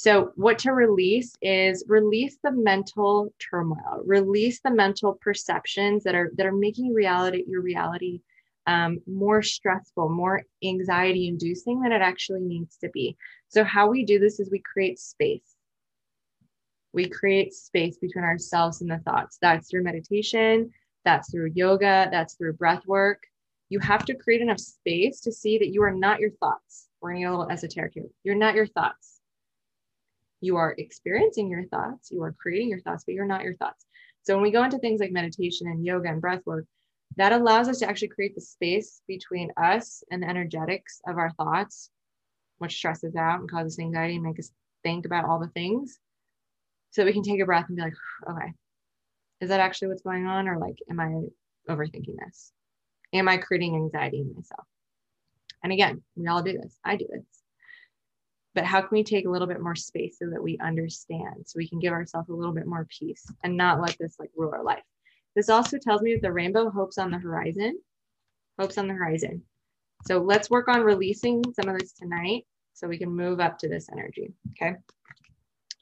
[0.00, 6.30] So, what to release is release the mental turmoil, release the mental perceptions that are
[6.36, 8.20] that are making reality your reality
[8.68, 13.16] um, more stressful, more anxiety inducing than it actually needs to be.
[13.48, 15.56] So, how we do this is we create space
[16.92, 19.38] we create space between ourselves and the thoughts.
[19.42, 20.70] That's through meditation,
[21.04, 23.24] that's through yoga, that's through breath work.
[23.68, 26.86] You have to create enough space to see that you are not your thoughts.
[27.00, 28.06] We're going to get a little esoteric here.
[28.22, 29.17] You're not your thoughts.
[30.40, 33.86] You are experiencing your thoughts, you are creating your thoughts, but you're not your thoughts.
[34.22, 36.66] So when we go into things like meditation and yoga and breath work,
[37.16, 41.32] that allows us to actually create the space between us and the energetics of our
[41.32, 41.90] thoughts,
[42.58, 45.98] which stresses out and causes anxiety and make us think about all the things
[46.90, 47.94] so we can take a breath and be like,
[48.30, 48.52] okay,
[49.40, 50.48] is that actually what's going on?
[50.48, 51.22] Or like, am I
[51.70, 52.52] overthinking this?
[53.12, 54.66] Am I creating anxiety in myself?
[55.62, 56.78] And again, we all do this.
[56.84, 57.37] I do this.
[58.58, 61.58] But how can we take a little bit more space so that we understand, so
[61.58, 64.50] we can give ourselves a little bit more peace and not let this like rule
[64.52, 64.82] our life?
[65.36, 67.78] This also tells me that the rainbow hopes on the horizon,
[68.58, 69.44] hopes on the horizon.
[70.08, 73.68] So let's work on releasing some of this tonight so we can move up to
[73.68, 74.32] this energy.
[74.50, 74.74] Okay.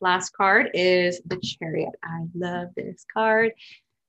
[0.02, 1.94] Last card is the chariot.
[2.04, 3.52] I love this card.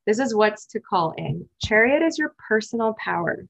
[0.05, 1.47] This is what's to call in.
[1.63, 3.47] Chariot is your personal power.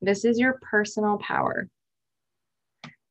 [0.00, 1.68] This is your personal power.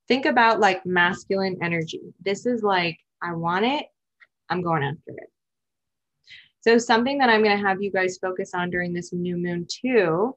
[0.10, 2.02] Think about like masculine energy.
[2.20, 3.86] This is like, I want it,
[4.50, 5.32] I'm going after it.
[6.62, 9.66] So, something that I'm going to have you guys focus on during this new moon
[9.70, 10.36] too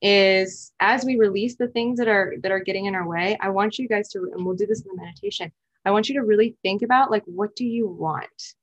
[0.00, 3.48] is as we release the things that are that are getting in our way i
[3.48, 5.50] want you guys to and we'll do this in the meditation
[5.88, 8.54] I want you to really think about like, what do you want?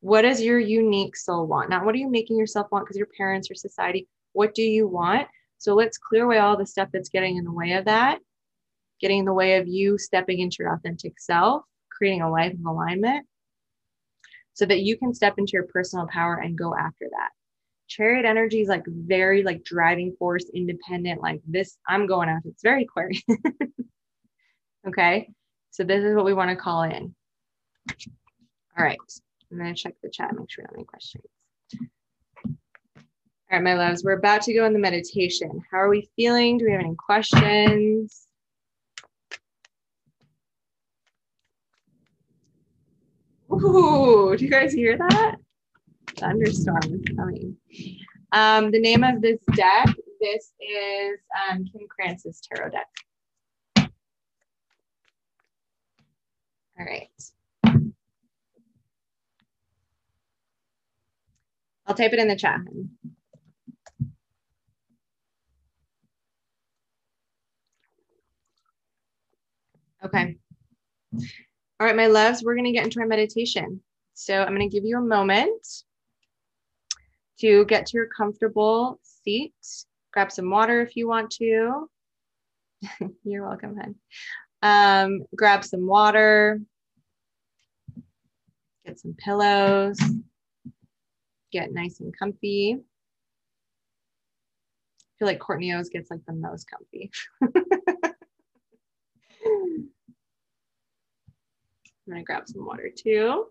[0.00, 1.70] What does your unique soul want?
[1.70, 4.86] Not what are you making yourself want because your parents or society, what do you
[4.86, 5.26] want?
[5.56, 8.18] So let's clear away all the stuff that's getting in the way of that,
[9.00, 12.64] getting in the way of you stepping into your authentic self, creating a life of
[12.64, 13.26] alignment
[14.54, 17.28] so that you can step into your personal power and go after that.
[17.88, 22.48] Chariot energy is like very like driving force, independent, like this, I'm going after.
[22.48, 23.22] It's very Aquarian.
[24.88, 25.28] okay.
[25.70, 27.14] So this is what we want to call in.
[28.78, 28.98] All right.
[29.52, 31.24] I'm going to check the chat, make sure we have any questions.
[33.48, 35.62] All right, my loves, we're about to go in the meditation.
[35.70, 36.58] How are we feeling?
[36.58, 38.25] Do we have any questions?
[43.62, 45.36] Ooh, do you guys hear that?
[46.16, 47.56] Thunderstorm is coming.
[48.32, 49.86] Um, the name of this deck,
[50.20, 51.18] this is
[51.50, 52.86] um, Kim Krans's tarot deck.
[56.78, 57.08] All right.
[61.86, 62.60] I'll type it in the chat.
[70.04, 70.36] Okay.
[71.78, 73.82] All right, my loves, we're going to get into our meditation.
[74.14, 75.84] So I'm going to give you a moment
[77.40, 79.52] to get to your comfortable seat.
[80.10, 81.90] Grab some water if you want to.
[83.24, 83.94] You're welcome, hon.
[84.62, 86.62] Um, grab some water,
[88.86, 89.98] get some pillows.
[91.52, 92.78] get nice and comfy.
[92.78, 92.80] I
[95.18, 97.10] feel like Courtney always gets like the most comfy.
[99.44, 99.90] I'm
[102.08, 103.46] gonna grab some water too.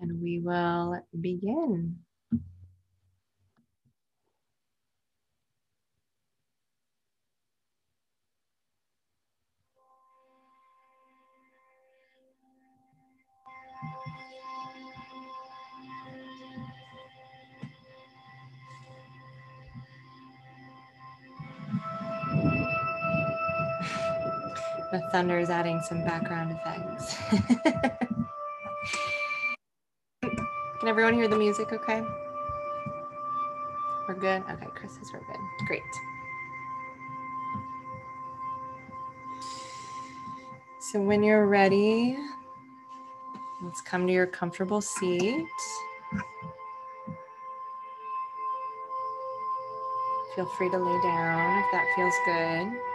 [0.00, 1.96] And we will begin.
[24.94, 27.16] The thunder is adding some background effects.
[30.22, 32.00] Can everyone hear the music okay?
[34.06, 34.44] We're good?
[34.48, 35.40] Okay, Chris says we're good.
[35.66, 35.82] Great.
[40.78, 42.16] So when you're ready,
[43.64, 45.44] let's come to your comfortable seat.
[50.36, 52.93] Feel free to lay down if that feels good.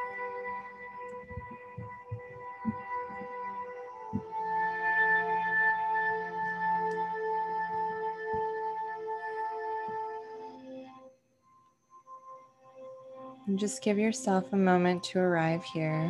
[13.59, 16.09] Just give yourself a moment to arrive here.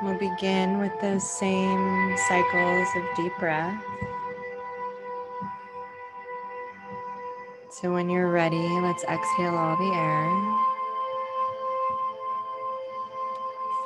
[0.00, 3.82] We'll begin with those same cycles of deep breath.
[7.68, 10.55] So when you're ready, let's exhale all the air.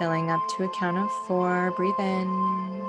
[0.00, 2.82] Filling up to a count of four, breathe in.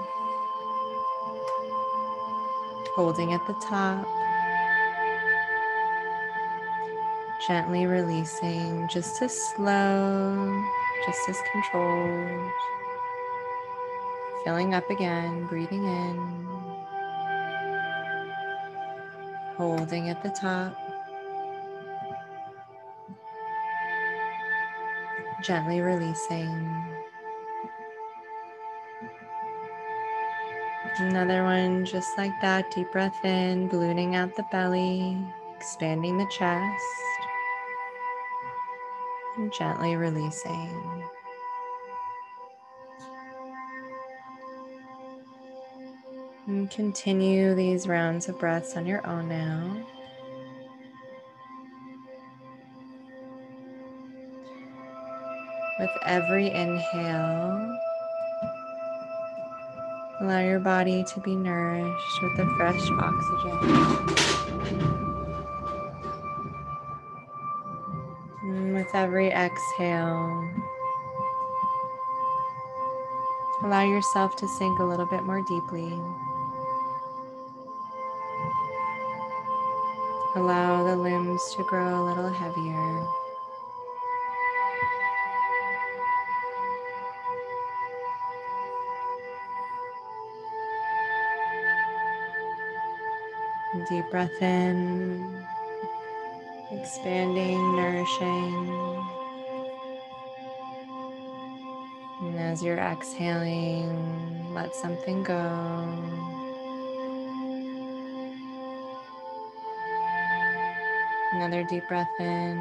[2.96, 4.08] Holding at the top.
[7.46, 10.64] Gently releasing, just as slow,
[11.06, 12.52] just as controlled.
[14.46, 16.48] Filling up again, breathing in.
[19.58, 20.78] Holding at the top.
[25.44, 26.91] Gently releasing.
[30.98, 32.70] Another one just like that.
[32.72, 35.18] Deep breath in, ballooning out the belly,
[35.56, 36.86] expanding the chest,
[39.38, 41.04] and gently releasing.
[46.48, 49.88] And continue these rounds of breaths on your own now.
[55.80, 57.71] With every inhale,
[60.22, 63.58] Allow your body to be nourished with the fresh oxygen.
[68.44, 70.48] And with every exhale,
[73.64, 76.00] allow yourself to sink a little bit more deeply.
[80.36, 83.21] Allow the limbs to grow a little heavier.
[93.92, 95.46] Deep breath in,
[96.72, 99.04] expanding, nourishing.
[102.22, 105.36] And as you're exhaling, let something go.
[111.34, 112.58] Another deep breath in.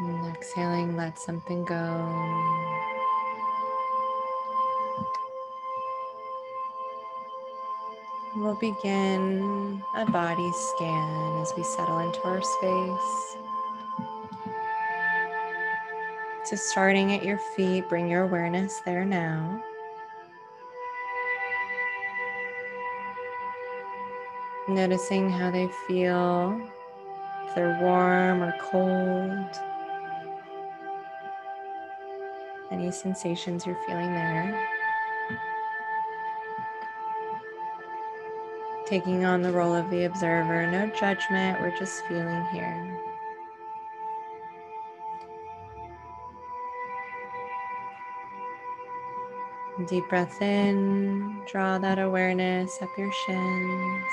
[0.00, 2.75] And exhaling, let something go.
[8.46, 13.36] We'll begin a body scan as we settle into our space.
[16.44, 19.60] So, starting at your feet, bring your awareness there now.
[24.68, 26.70] Noticing how they feel,
[27.48, 29.58] if they're warm or cold.
[32.70, 34.75] Any sensations you're feeling there.
[38.86, 40.70] Taking on the role of the observer.
[40.70, 43.02] No judgment, we're just feeling here.
[49.88, 54.04] Deep breath in, draw that awareness up your shins.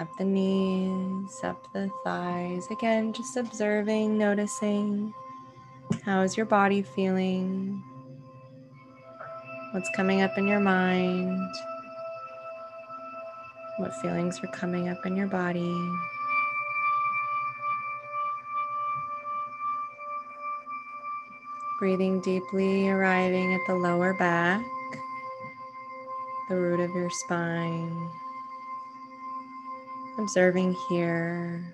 [0.00, 2.66] up the knees, up the thighs.
[2.70, 5.12] Again, just observing, noticing.
[6.04, 7.84] How is your body feeling?
[9.72, 11.54] What's coming up in your mind?
[13.76, 15.72] What feelings are coming up in your body?
[21.78, 24.66] Breathing deeply, arriving at the lower back,
[26.48, 28.10] the root of your spine.
[30.18, 31.64] Observing here.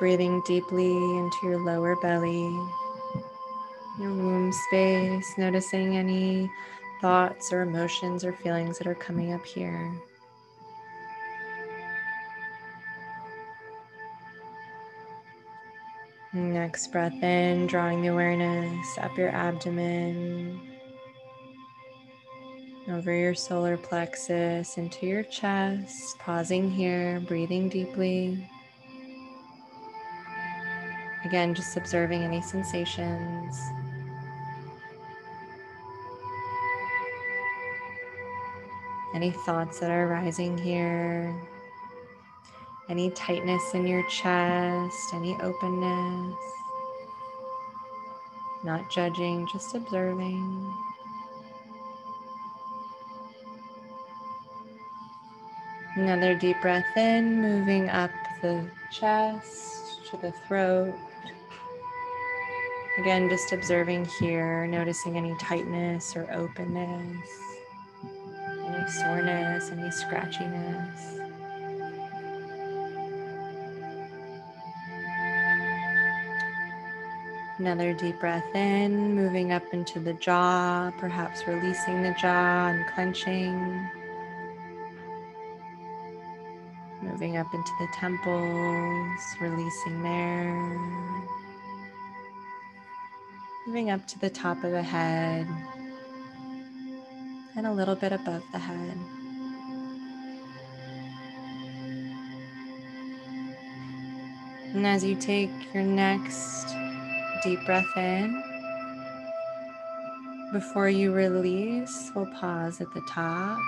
[0.00, 2.52] Breathing deeply into your lower belly,
[3.98, 6.50] your womb space, noticing any
[7.00, 9.92] thoughts or emotions or feelings that are coming up here.
[16.32, 20.60] Next breath in, drawing the awareness up your abdomen,
[22.88, 28.48] over your solar plexus into your chest, pausing here, breathing deeply.
[31.24, 33.58] Again, just observing any sensations.
[39.14, 41.34] Any thoughts that are rising here,
[42.88, 46.36] any tightness in your chest, any openness.
[48.64, 50.74] Not judging, just observing.
[55.96, 60.94] Another deep breath in, moving up the chest to the throat.
[62.98, 67.28] Again, just observing here, noticing any tightness or openness,
[68.68, 71.18] any soreness, any scratchiness.
[77.58, 83.88] Another deep breath in, moving up into the jaw, perhaps releasing the jaw and clenching.
[87.02, 90.78] Moving up into the temples, releasing there.
[93.66, 95.48] Moving up to the top of the head
[97.58, 98.96] and a little bit above the head.
[104.74, 106.72] And as you take your next
[107.42, 108.44] deep breath in,
[110.52, 113.58] before you release, we'll pause at the top.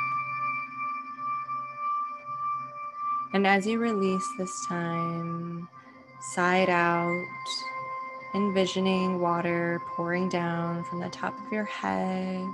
[3.33, 5.69] And as you release this time,
[6.33, 7.27] side out,
[8.37, 12.47] envisioning water pouring down from the top of your head,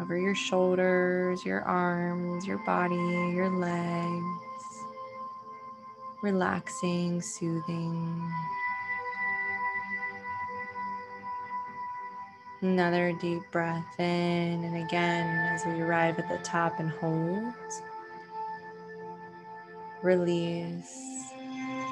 [0.00, 4.84] over your shoulders, your arms, your body, your legs,
[6.22, 8.32] relaxing, soothing.
[12.60, 17.52] Another deep breath in, and again, as we arrive at the top and hold
[20.02, 21.32] release.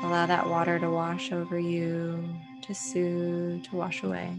[0.03, 2.23] Allow that water to wash over you,
[2.63, 4.37] to soothe, to wash away.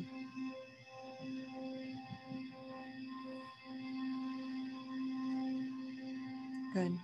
[6.73, 6.97] Good.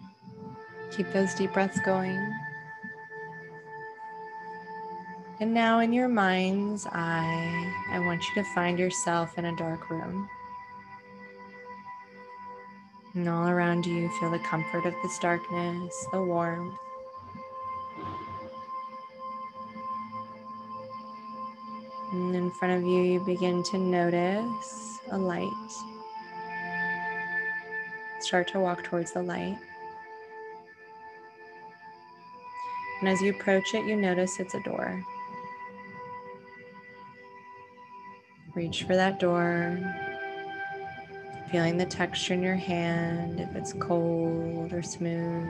[0.98, 2.18] Keep those deep breaths going.
[5.40, 9.90] And now, in your mind's eye, I want you to find yourself in a dark
[9.90, 10.28] room.
[13.14, 16.76] And all around you, feel the comfort of this darkness, the warmth.
[22.12, 25.50] And in front of you, you begin to notice a light.
[28.20, 29.58] Start to walk towards the light.
[33.00, 35.02] And as you approach it, you notice it's a door.
[38.56, 39.80] Reach for that door.
[41.50, 45.48] Feeling the texture in your hand, if it's cold or smooth.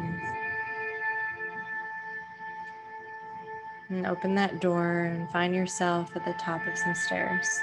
[3.89, 7.59] And open that door and find yourself at the top of some stairs.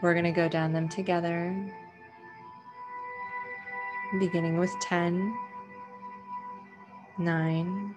[0.00, 1.54] We're going to go down them together,
[4.18, 5.34] beginning with 10,
[7.18, 7.94] 9,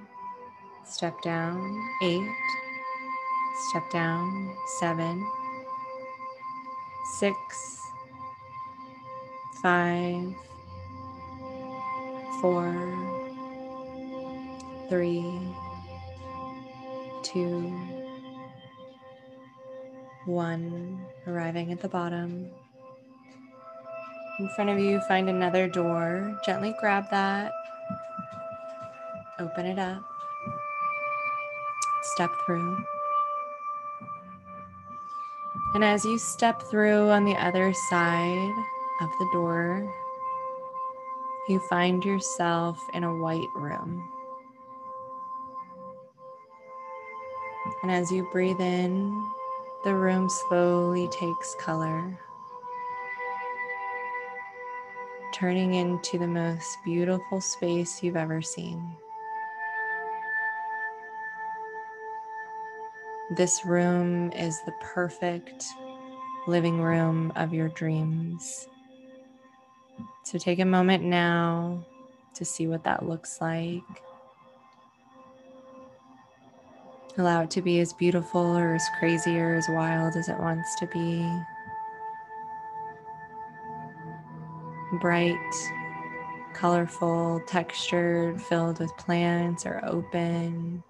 [0.85, 2.21] step down, 8,
[3.69, 5.25] step down, 7,
[7.19, 7.83] 6,
[9.63, 10.35] five,
[12.41, 12.75] four,
[14.89, 15.39] three,
[17.23, 17.73] two,
[20.25, 22.51] one, arriving at the bottom.
[24.43, 26.37] In front of you, find another door.
[26.45, 27.53] Gently grab that,
[29.39, 30.03] open it up,
[32.01, 32.77] step through.
[35.75, 38.51] And as you step through on the other side,
[38.99, 39.93] of the door,
[41.47, 44.09] you find yourself in a white room.
[47.81, 49.25] And as you breathe in,
[49.85, 52.19] the room slowly takes color,
[55.43, 58.95] turning into the most beautiful space you've ever seen.
[63.35, 65.65] This room is the perfect
[66.47, 68.69] living room of your dreams.
[70.23, 71.85] So take a moment now
[72.35, 73.83] to see what that looks like.
[77.17, 80.73] Allow it to be as beautiful or as crazy or as wild as it wants
[80.79, 81.29] to be.
[85.03, 85.37] Bright,
[86.53, 90.81] colorful, textured, filled with plants, or open,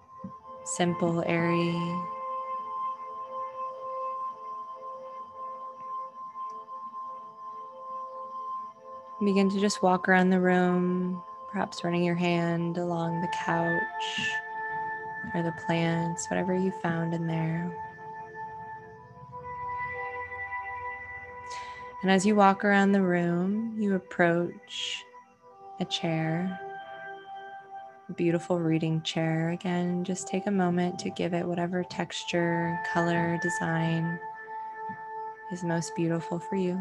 [0.62, 1.74] simple, airy.
[9.18, 14.30] Begin to just walk around the room, perhaps running your hand along the couch
[15.34, 17.76] or the plants, whatever you found in there.
[22.04, 25.02] And as you walk around the room, you approach
[25.80, 26.60] a chair,
[28.10, 29.52] a beautiful reading chair.
[29.52, 34.20] Again, just take a moment to give it whatever texture, color, design
[35.50, 36.78] is most beautiful for you.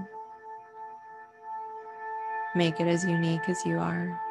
[2.54, 4.22] Make it as unique as you are.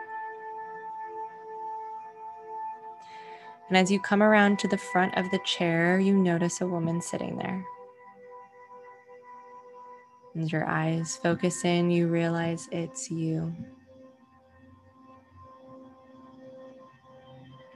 [3.69, 7.01] And as you come around to the front of the chair, you notice a woman
[7.01, 7.65] sitting there.
[10.41, 13.55] As your eyes focus in, you realize it's you.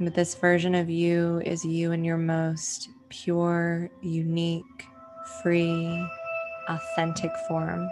[0.01, 4.65] But this version of you is you in your most pure, unique,
[5.43, 6.07] free,
[6.69, 7.89] authentic form.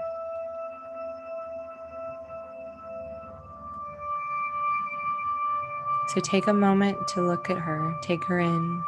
[6.09, 8.83] So take a moment to look at her, take her in.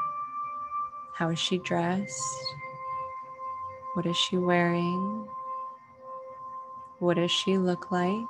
[1.15, 2.13] How is she dressed?
[3.95, 5.27] What is she wearing?
[6.99, 8.25] What does she look like?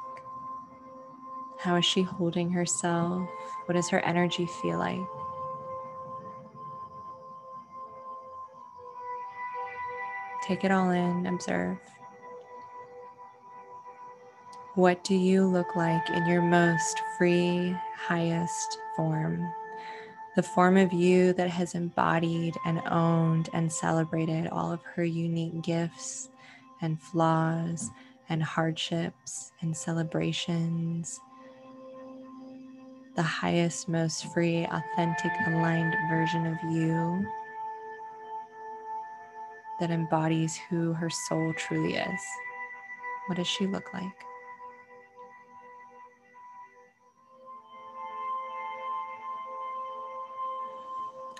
[1.58, 3.28] How is she holding herself?
[3.66, 4.98] What does her energy feel like?
[10.42, 11.78] Take it all in, observe.
[14.74, 19.42] What do you look like in your most free, highest form?
[20.34, 25.62] The form of you that has embodied and owned and celebrated all of her unique
[25.62, 26.30] gifts
[26.82, 27.90] and flaws
[28.28, 31.20] and hardships and celebrations.
[33.14, 37.26] The highest, most free, authentic, aligned version of you
[39.80, 42.20] that embodies who her soul truly is.
[43.26, 44.04] What does she look like?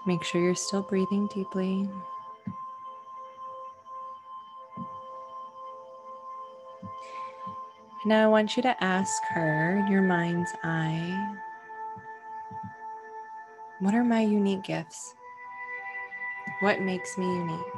[0.07, 1.89] Make sure you're still breathing deeply.
[8.07, 11.35] Now, I want you to ask her in your mind's eye
[13.81, 15.13] what are my unique gifts?
[16.61, 17.75] What makes me unique?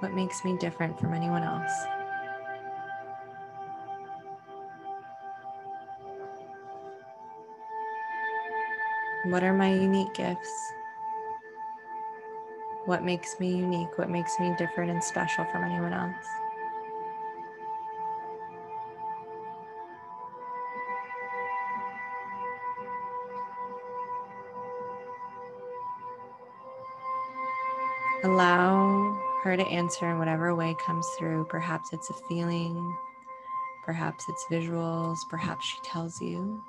[0.00, 1.70] What makes me different from anyone else?
[9.26, 10.72] What are my unique gifts?
[12.86, 13.96] What makes me unique?
[13.98, 16.41] What makes me different and special from anyone else?
[29.52, 31.44] Her to answer in whatever way comes through.
[31.44, 32.96] Perhaps it's a feeling,
[33.84, 36.62] perhaps it's visuals, perhaps she tells you.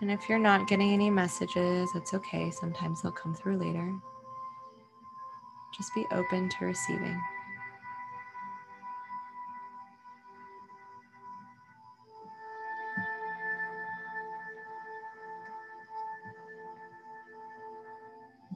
[0.00, 2.50] And if you're not getting any messages, it's okay.
[2.50, 3.92] Sometimes they'll come through later.
[5.76, 7.20] Just be open to receiving.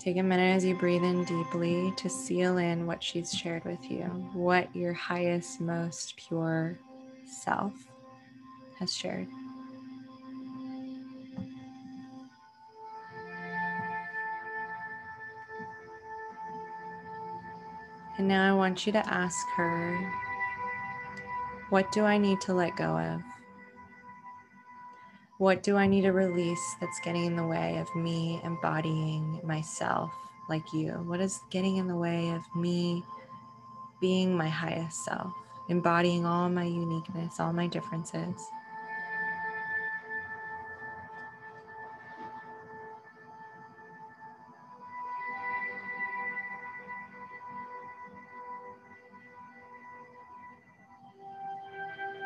[0.06, 3.90] Take a minute as you breathe in deeply to seal in what she's shared with
[3.90, 4.04] you,
[4.34, 6.78] what your highest, most pure
[7.24, 7.72] self
[8.78, 9.26] has shared.
[18.16, 19.98] And now I want you to ask her,
[21.70, 23.22] what do I need to let go of?
[25.38, 30.10] What do I need to release that's getting in the way of me embodying myself
[30.48, 30.92] like you?
[31.06, 33.04] What is getting in the way of me
[34.00, 35.32] being my highest self,
[35.68, 38.48] embodying all my uniqueness, all my differences.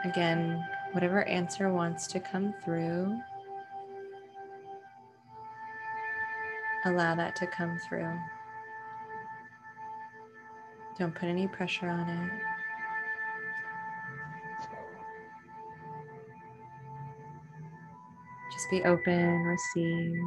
[0.04, 3.18] Again, whatever answer wants to come through,
[6.84, 8.12] allow that to come through.
[10.98, 12.30] Don't put any pressure on it.
[18.52, 20.20] Just be open, receive.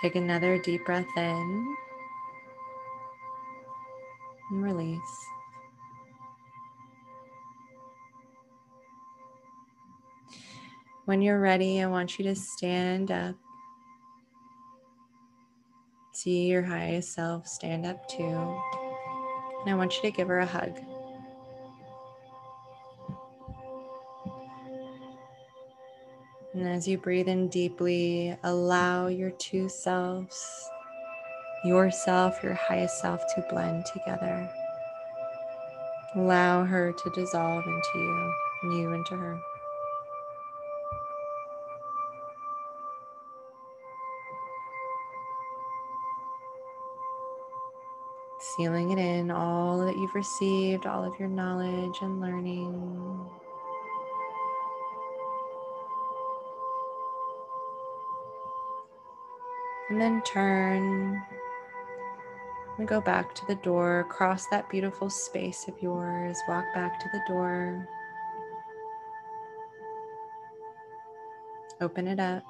[0.00, 1.71] Take another deep breath in
[11.12, 13.34] When you're ready, I want you to stand up.
[16.14, 18.22] See your highest self stand up too.
[18.24, 20.74] And I want you to give her a hug.
[26.54, 30.66] And as you breathe in deeply, allow your two selves
[31.62, 34.50] yourself, your highest self, to blend together.
[36.14, 39.38] Allow her to dissolve into you, and you into her.
[48.62, 53.28] Sealing it in, all that you've received, all of your knowledge and learning.
[59.90, 61.20] And then turn
[62.78, 67.08] and go back to the door, cross that beautiful space of yours, walk back to
[67.12, 67.88] the door,
[71.80, 72.44] open it up.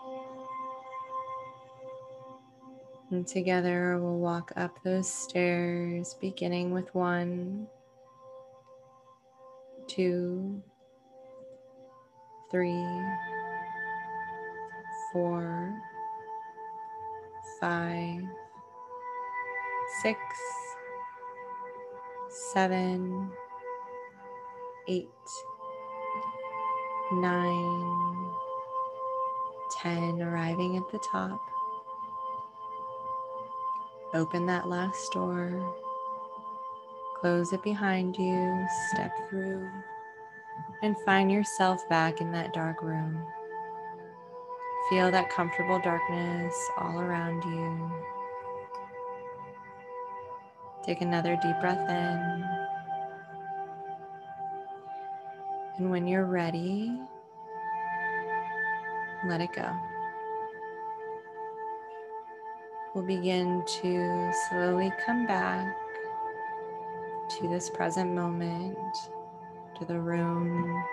[3.12, 7.68] And together we'll walk up those stairs, beginning with one,
[9.86, 10.62] two,
[12.50, 12.86] three,
[15.12, 15.78] four,
[17.60, 18.22] five
[20.00, 20.18] six,
[22.54, 23.30] seven,
[24.88, 25.08] eight,
[27.12, 28.30] nine,
[29.80, 31.51] ten, arriving at the top.
[34.14, 35.74] Open that last door,
[37.18, 39.66] close it behind you, step through,
[40.82, 43.24] and find yourself back in that dark room.
[44.90, 47.90] Feel that comfortable darkness all around you.
[50.84, 52.44] Take another deep breath in.
[55.78, 57.00] And when you're ready,
[59.26, 59.74] let it go.
[62.94, 65.76] We'll begin to slowly come back
[67.38, 68.76] to this present moment,
[69.78, 70.84] to the room,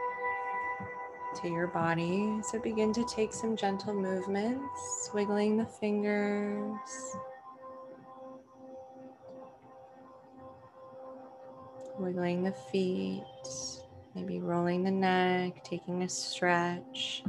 [1.42, 2.40] to your body.
[2.44, 7.16] So begin to take some gentle movements, wiggling the fingers
[12.00, 13.24] wiggling the feet,
[14.16, 17.24] maybe rolling the neck, taking a stretch.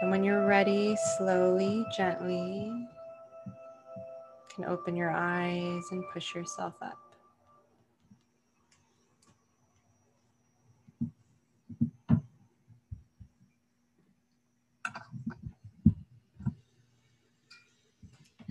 [0.00, 2.72] And when you're ready, slowly, gently,
[4.54, 6.98] can open your eyes and push yourself up.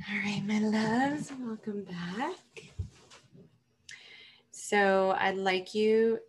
[0.10, 2.74] All right, my loves, welcome back.
[4.52, 6.20] So I'd like you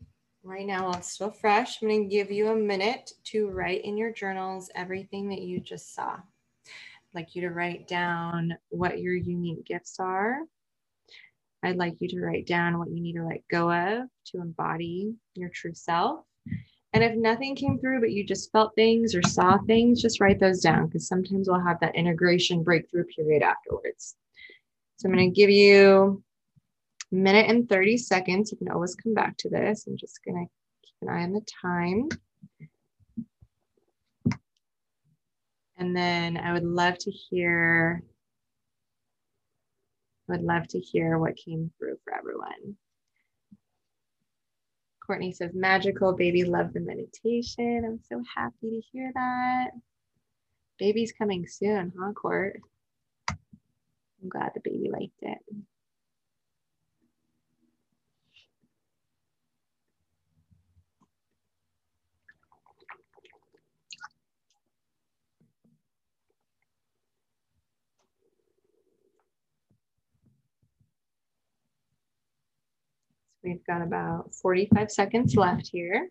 [0.43, 3.85] right now while it's still fresh, I'm going to give you a minute to write
[3.85, 6.15] in your journals everything that you just saw.
[6.15, 10.39] I'd like you to write down what your unique gifts are.
[11.63, 15.15] I'd like you to write down what you need to let go of to embody
[15.35, 16.25] your true self.
[16.93, 20.41] And if nothing came through, but you just felt things or saw things, just write
[20.41, 24.17] those down because sometimes we'll have that integration breakthrough period afterwards.
[24.97, 26.23] So I'm going to give you
[27.11, 28.53] minute and 30 seconds.
[28.53, 29.87] You can always come back to this.
[29.87, 32.09] I'm just to keep an eye on the time.
[35.77, 38.03] And then I would love to hear,
[40.29, 42.77] I would love to hear what came through for everyone.
[45.07, 47.85] Courtney says, magical baby, love the meditation.
[47.87, 49.71] I'm so happy to hear that.
[50.79, 52.61] Baby's coming soon, huh, Court?
[53.29, 55.39] I'm glad the baby liked it.
[73.43, 76.09] We've got about 45 seconds left here.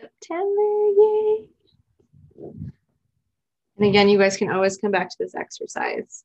[0.00, 1.48] September, yay.
[3.78, 6.24] And again, you guys can always come back to this exercise.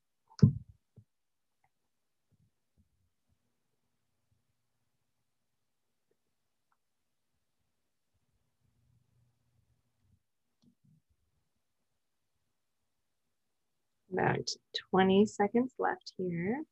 [14.12, 14.48] About
[14.92, 16.64] 20 seconds left here.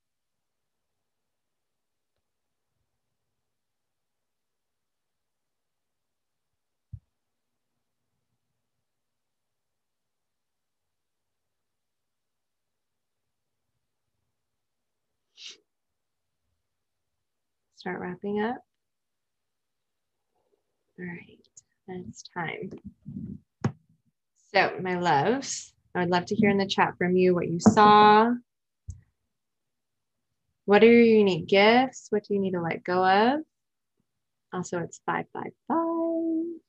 [17.81, 18.57] Start wrapping up.
[20.99, 21.39] All right,
[21.87, 22.69] it's time.
[24.53, 27.59] So, my loves, I would love to hear in the chat from you what you
[27.59, 28.33] saw.
[30.65, 32.05] What are your unique gifts?
[32.11, 33.39] What do you need to let go of?
[34.53, 36.61] Also, it's 555.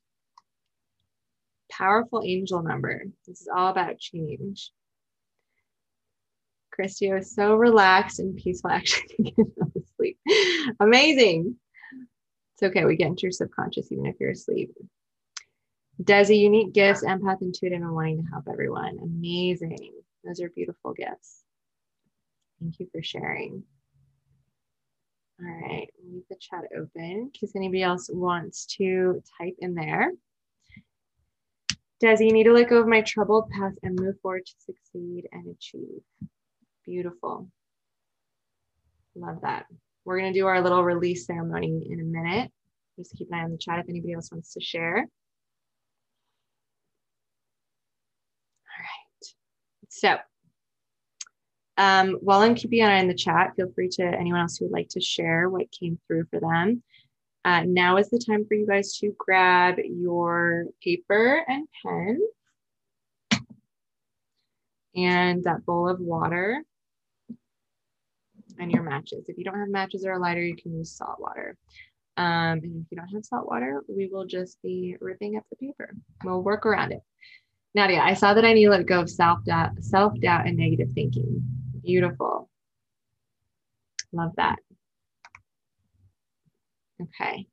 [1.70, 3.04] Powerful angel number.
[3.26, 4.70] This is all about change.
[6.70, 8.70] Christy was so relaxed and peaceful.
[8.70, 9.36] Actually.
[10.80, 11.56] Amazing.
[12.54, 12.84] It's okay.
[12.84, 14.72] We get into your subconscious even if you're asleep.
[16.02, 18.98] Desi, unique gifts, empath, intuitive, and wanting to help everyone.
[19.02, 19.92] Amazing.
[20.24, 21.42] Those are beautiful gifts.
[22.60, 23.62] Thank you for sharing.
[25.40, 30.12] All right, leave the chat open in case anybody else wants to type in there.
[32.02, 35.28] Desi, you need to let go of my troubled past and move forward to succeed
[35.32, 36.02] and achieve.
[36.84, 37.48] Beautiful.
[39.14, 39.66] Love that.
[40.04, 42.50] We're going to do our little release ceremony in a minute.
[42.98, 44.96] Just keep an eye on the chat if anybody else wants to share.
[44.96, 45.04] All
[48.78, 49.26] right.
[49.88, 50.16] So,
[51.78, 54.66] um, while I'm keeping an eye on the chat, feel free to anyone else who
[54.66, 56.82] would like to share what came through for them.
[57.44, 62.20] Uh, now is the time for you guys to grab your paper and pen
[64.94, 66.62] and that bowl of water
[68.58, 69.28] and your matches.
[69.28, 71.56] If you don't have matches or a lighter, you can use salt water.
[72.16, 75.56] Um, and if you don't have salt water, we will just be ripping up the
[75.56, 75.94] paper.
[76.24, 77.02] We'll work around it.
[77.74, 81.42] Nadia, I saw that I need to let go of self-doubt, self-doubt and negative thinking.
[81.82, 82.50] Beautiful.
[84.12, 84.58] Love that.
[87.00, 87.46] Okay.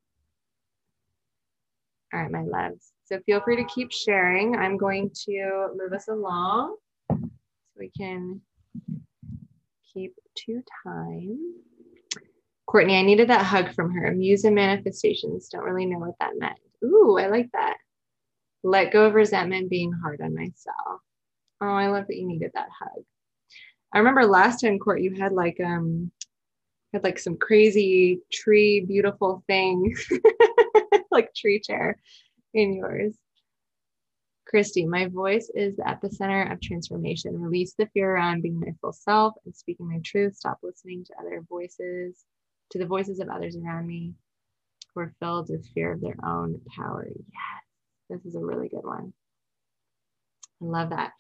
[2.14, 2.92] All right, my loves.
[3.06, 4.56] So feel free to keep sharing.
[4.56, 6.76] I'm going to move us along
[7.10, 7.18] so
[7.78, 8.42] we can
[9.94, 11.56] keep to time.
[12.68, 14.12] Courtney, I needed that hug from her.
[14.12, 15.50] Muse and manifestations.
[15.50, 16.60] Don't really know what that meant.
[16.84, 17.78] Ooh, I like that.
[18.64, 21.02] Let go of resentment being hard on myself.
[21.62, 23.04] Oh, I love that you needed that hug.
[23.94, 26.12] I remember last time, Court, you had like um
[26.94, 29.96] had like some crazy tree, beautiful thing,
[31.12, 31.98] like tree chair
[32.54, 33.14] in yours.
[34.50, 37.40] Christy, my voice is at the center of transformation.
[37.40, 40.36] Release the fear around being my full self and speaking my truth.
[40.36, 42.26] Stop listening to other voices,
[42.72, 44.14] to the voices of others around me
[44.94, 47.08] who are filled with fear of their own power.
[47.08, 47.64] Yes,
[48.10, 49.14] this is a really good one.
[50.64, 51.12] I love that.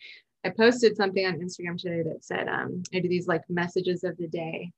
[0.43, 4.17] I posted something on Instagram today that said, um, I do these like messages of
[4.17, 4.71] the day.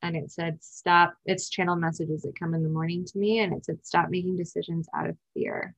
[0.00, 1.12] And it said, stop.
[1.26, 3.40] It's channel messages that come in the morning to me.
[3.40, 5.74] And it said, stop making decisions out of fear.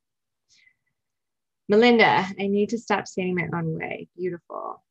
[1.72, 4.06] Melinda, I need to stop standing my own way.
[4.14, 4.82] Beautiful.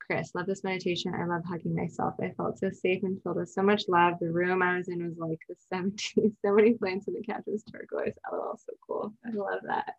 [0.00, 1.12] Chris, love this meditation.
[1.14, 2.14] I love hugging myself.
[2.18, 4.14] I felt so safe and filled with so much love.
[4.18, 6.32] The room I was in was like the 70s.
[6.42, 8.14] So many plants and the couch was turquoise.
[8.32, 9.12] LOL, so cool.
[9.22, 9.96] I love that.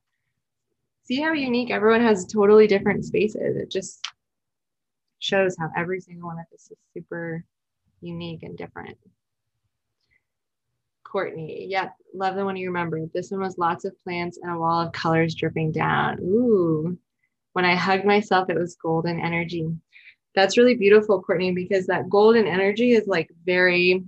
[1.04, 3.56] See how unique everyone has totally different spaces.
[3.56, 4.04] It just
[5.20, 7.46] shows how every single one of us is super
[8.02, 8.98] unique and different.
[11.12, 11.68] Courtney.
[11.70, 11.96] Yep.
[12.14, 13.12] Love the one you remembered.
[13.14, 16.20] This one was lots of plants and a wall of colors dripping down.
[16.22, 16.98] Ooh.
[17.54, 19.68] When I hugged myself, it was golden energy.
[20.36, 24.06] That's really beautiful, Courtney, because that golden energy is like very,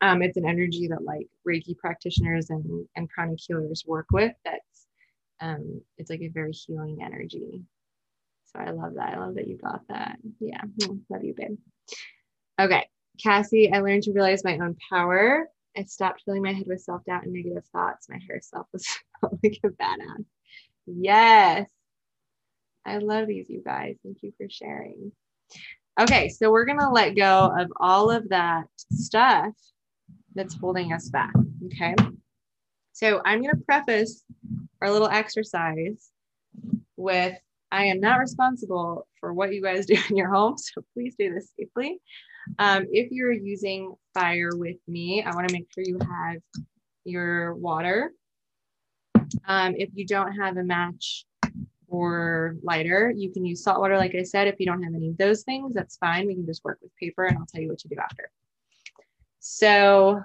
[0.00, 4.32] um, it's an energy that like Reiki practitioners and, and pranic healers work with.
[4.44, 4.86] That's,
[5.40, 7.62] um, it's like a very healing energy.
[8.44, 9.14] So I love that.
[9.14, 10.18] I love that you got that.
[10.38, 10.60] Yeah.
[11.08, 11.58] Love you, babe.
[12.60, 12.86] Okay.
[13.20, 17.04] Cassie, I learned to realize my own power I stopped filling my head with self
[17.04, 18.08] doubt and negative thoughts.
[18.08, 18.86] My hair self was
[19.22, 20.24] like a badass.
[20.86, 21.68] Yes.
[22.84, 23.96] I love these, you guys.
[24.04, 25.10] Thank you for sharing.
[25.98, 29.52] Okay, so we're going to let go of all of that stuff
[30.34, 31.32] that's holding us back.
[31.66, 31.94] Okay.
[32.92, 34.22] So I'm going to preface
[34.80, 36.10] our little exercise
[36.96, 37.34] with
[37.72, 40.56] I am not responsible for what you guys do in your home.
[40.58, 42.00] So please do this safely.
[42.58, 46.40] Um, if you're using fire with me, I want to make sure you have
[47.04, 48.12] your water.
[49.46, 51.24] Um, if you don't have a match
[51.88, 53.96] or lighter, you can use salt water.
[53.96, 56.26] Like I said, if you don't have any of those things, that's fine.
[56.26, 58.30] We can just work with paper and I'll tell you what to do after.
[59.40, 60.22] So,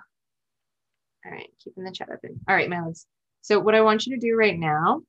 [1.26, 2.40] all right, keeping the chat open.
[2.48, 3.06] All right, my loves.
[3.42, 5.02] So what I want you to do right now,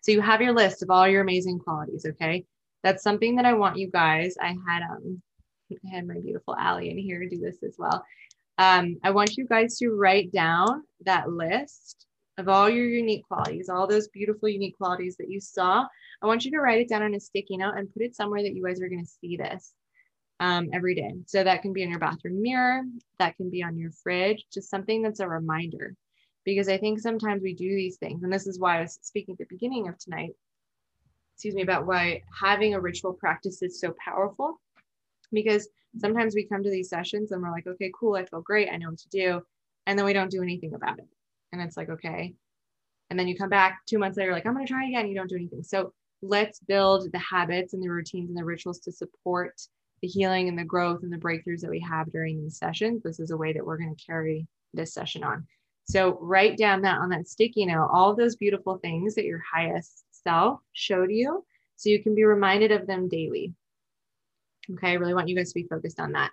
[0.00, 2.44] so you have your list of all your amazing qualities, okay?
[2.82, 5.20] That's something that I want you guys, I had, um,
[5.90, 8.04] Had my beautiful Allie in here to do this as well.
[8.58, 12.06] Um, I want you guys to write down that list
[12.38, 15.86] of all your unique qualities, all those beautiful, unique qualities that you saw.
[16.22, 18.42] I want you to write it down on a sticky note and put it somewhere
[18.42, 19.72] that you guys are going to see this
[20.40, 21.12] um, every day.
[21.26, 22.82] So that can be in your bathroom mirror,
[23.18, 25.94] that can be on your fridge, just something that's a reminder.
[26.44, 29.34] Because I think sometimes we do these things, and this is why I was speaking
[29.34, 30.30] at the beginning of tonight,
[31.34, 34.58] excuse me, about why having a ritual practice is so powerful.
[35.32, 35.68] Because
[35.98, 38.76] sometimes we come to these sessions and we're like, okay, cool, I feel great, I
[38.76, 39.42] know what to do.
[39.86, 41.08] And then we don't do anything about it.
[41.52, 42.34] And it's like, okay.
[43.10, 45.08] And then you come back two months later, like, I'm going to try again.
[45.08, 45.64] You don't do anything.
[45.64, 49.60] So let's build the habits and the routines and the rituals to support
[50.00, 53.02] the healing and the growth and the breakthroughs that we have during these sessions.
[53.02, 55.46] This is a way that we're going to carry this session on.
[55.84, 60.04] So write down that on that sticky note, all those beautiful things that your highest
[60.12, 61.44] self showed you
[61.76, 63.52] so you can be reminded of them daily.
[64.72, 66.30] Okay, I really want you guys to be focused on that.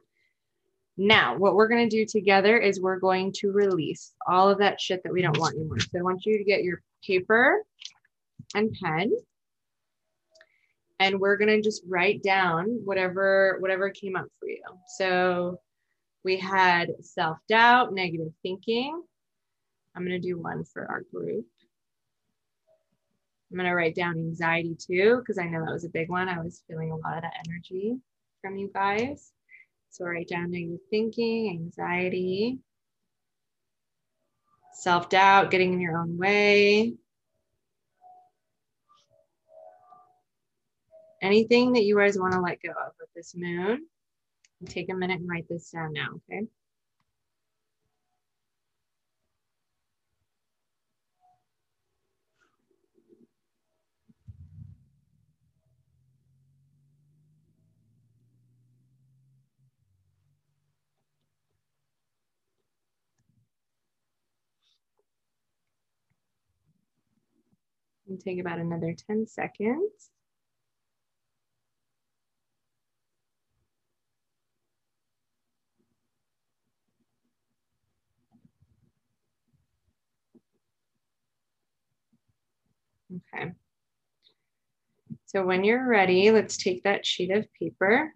[0.97, 4.81] Now, what we're going to do together is we're going to release all of that
[4.81, 5.79] shit that we don't want anymore.
[5.79, 7.61] So I want you to get your paper
[8.55, 9.11] and pen
[10.99, 14.63] and we're going to just write down whatever whatever came up for you.
[14.97, 15.59] So
[16.23, 19.01] we had self-doubt, negative thinking.
[19.95, 21.45] I'm going to do one for our group.
[23.51, 26.27] I'm going to write down anxiety too because I know that was a big one.
[26.27, 27.97] I was feeling a lot of that energy
[28.47, 29.33] from you guys.
[29.89, 32.59] So write down negative thinking, anxiety,
[34.73, 36.93] self doubt, getting in your own way.
[41.21, 43.87] Anything that you guys want to let go of with this moon,
[44.65, 46.45] take a minute and write this down now, okay?
[68.17, 70.09] And take about another 10 seconds.
[83.35, 83.51] Okay.
[85.27, 88.11] So when you're ready, let's take that sheet of paper.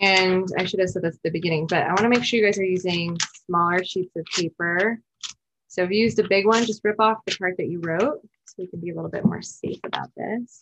[0.00, 2.40] And I should have said this at the beginning, but I want to make sure
[2.40, 3.16] you guys are using
[3.46, 5.00] smaller sheets of paper
[5.72, 8.20] so if you used a big one, just rip off the part that you wrote
[8.44, 10.60] so we can be a little bit more safe about this.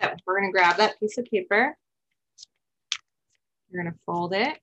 [0.00, 1.76] So we're going to grab that piece of paper.
[3.68, 4.58] You're going to fold it.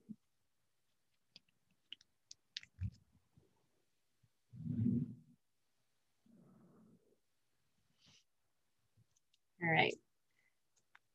[9.62, 9.94] All right.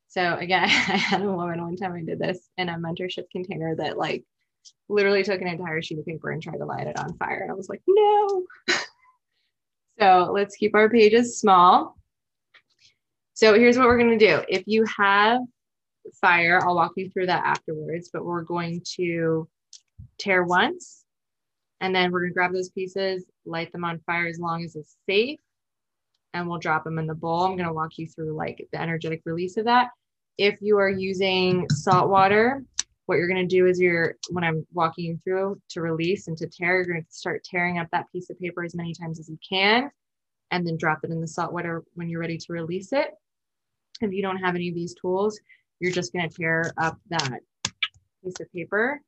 [0.08, 3.74] So again, I had a woman one time I did this in a mentorship container
[3.76, 4.24] that like
[4.88, 7.40] literally took an entire sheet of paper and tried to light it on fire.
[7.42, 8.44] And I was like, no.
[9.98, 11.96] so let's keep our pages small.
[13.34, 14.42] So here's what we're going to do.
[14.48, 15.40] If you have
[16.20, 19.48] fire, I'll walk you through that afterwards, but we're going to
[20.18, 21.04] tear once
[21.80, 24.76] and then we're going to grab those pieces, light them on fire as long as
[24.76, 25.40] it's safe,
[26.32, 27.42] and we'll drop them in the bowl.
[27.42, 29.88] I'm going to walk you through like the energetic release of that.
[30.38, 32.64] If you are using salt water,
[33.06, 36.36] what you're going to do is you're when I'm walking you through to release and
[36.38, 39.18] to tear, you're going to start tearing up that piece of paper as many times
[39.18, 39.90] as you can
[40.52, 43.08] and then drop it in the salt water when you're ready to release it.
[44.04, 45.38] If you don't have any of these tools,
[45.80, 47.40] you're just going to tear up that
[48.22, 49.00] piece of paper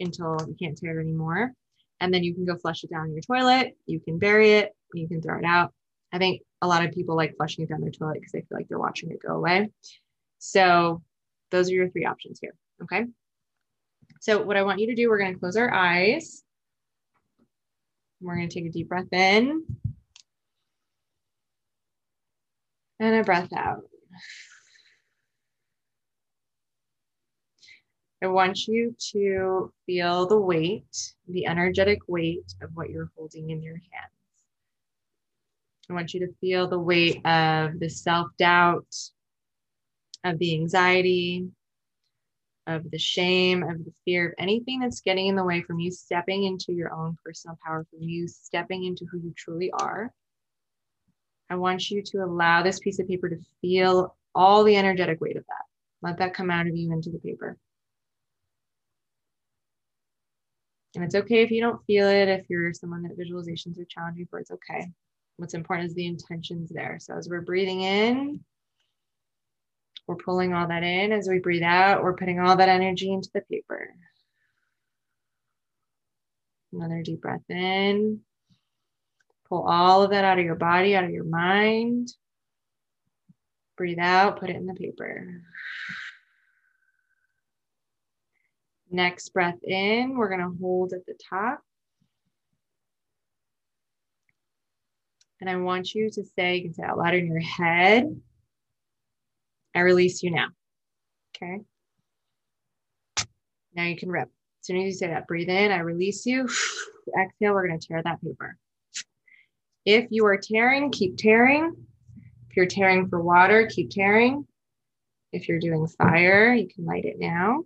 [0.00, 1.52] until you can't tear it anymore.
[2.00, 3.76] And then you can go flush it down your toilet.
[3.86, 4.74] You can bury it.
[4.92, 5.72] You can throw it out.
[6.12, 8.58] I think a lot of people like flushing it down their toilet because they feel
[8.58, 9.70] like they're watching it go away.
[10.38, 11.02] So
[11.50, 12.54] those are your three options here.
[12.82, 13.04] Okay.
[14.20, 16.42] So what I want you to do, we're going to close our eyes.
[18.20, 19.64] We're going to take a deep breath in
[23.00, 23.84] and a breath out.
[28.22, 33.62] I want you to feel the weight, the energetic weight of what you're holding in
[33.62, 34.14] your hands.
[35.90, 38.86] I want you to feel the weight of the self doubt,
[40.24, 41.48] of the anxiety,
[42.66, 45.90] of the shame, of the fear, of anything that's getting in the way from you
[45.90, 50.10] stepping into your own personal power, from you stepping into who you truly are.
[51.50, 55.36] I want you to allow this piece of paper to feel all the energetic weight
[55.36, 55.64] of that.
[56.02, 57.56] Let that come out of you into the paper.
[60.94, 64.26] And it's okay if you don't feel it, if you're someone that visualizations are challenging
[64.30, 64.86] for, it's okay.
[65.36, 66.98] What's important is the intentions there.
[67.00, 68.44] So as we're breathing in,
[70.06, 71.12] we're pulling all that in.
[71.12, 73.94] As we breathe out, we're putting all that energy into the paper.
[76.72, 78.20] Another deep breath in.
[79.48, 82.08] Pull all of that out of your body, out of your mind.
[83.76, 85.42] Breathe out, put it in the paper.
[88.90, 91.60] Next breath in, we're going to hold at the top.
[95.40, 98.18] And I want you to say, you can say out loud in your head,
[99.74, 100.48] I release you now.
[101.36, 101.60] Okay.
[103.74, 104.28] Now you can rip.
[104.28, 106.42] As soon as you say that, breathe in, I release you.
[107.20, 108.56] Exhale, we're going to tear that paper.
[109.84, 111.74] If you are tearing, keep tearing.
[112.48, 114.46] If you're tearing for water, keep tearing.
[115.32, 117.64] If you're doing fire, you can light it now.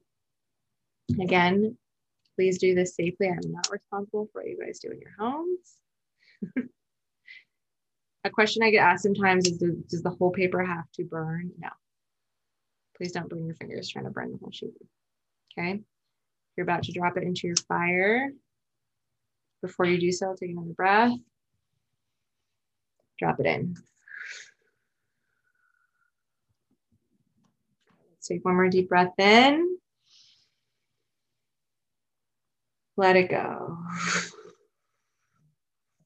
[1.20, 1.76] Again,
[2.34, 3.28] please do this safely.
[3.28, 5.76] I'm not responsible for what you guys do in your homes.
[8.24, 9.58] a question I get asked sometimes is
[9.88, 11.52] Does the whole paper have to burn?
[11.58, 11.68] No.
[12.96, 14.72] Please don't burn your fingers trying to burn the whole sheet.
[15.52, 15.80] Okay.
[16.56, 18.30] You're about to drop it into your fire.
[19.62, 21.12] Before you do so, take another breath.
[23.18, 23.74] Drop it in.
[28.10, 29.76] Let's take one more deep breath in.
[32.96, 33.78] Let it go.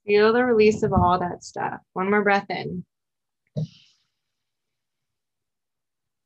[0.06, 1.80] Feel the release of all that stuff.
[1.92, 2.84] One more breath in.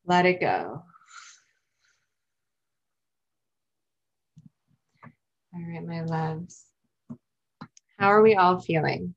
[0.06, 0.82] Let it go.
[5.54, 6.64] All right, my loves.
[7.98, 9.14] How are we all feeling?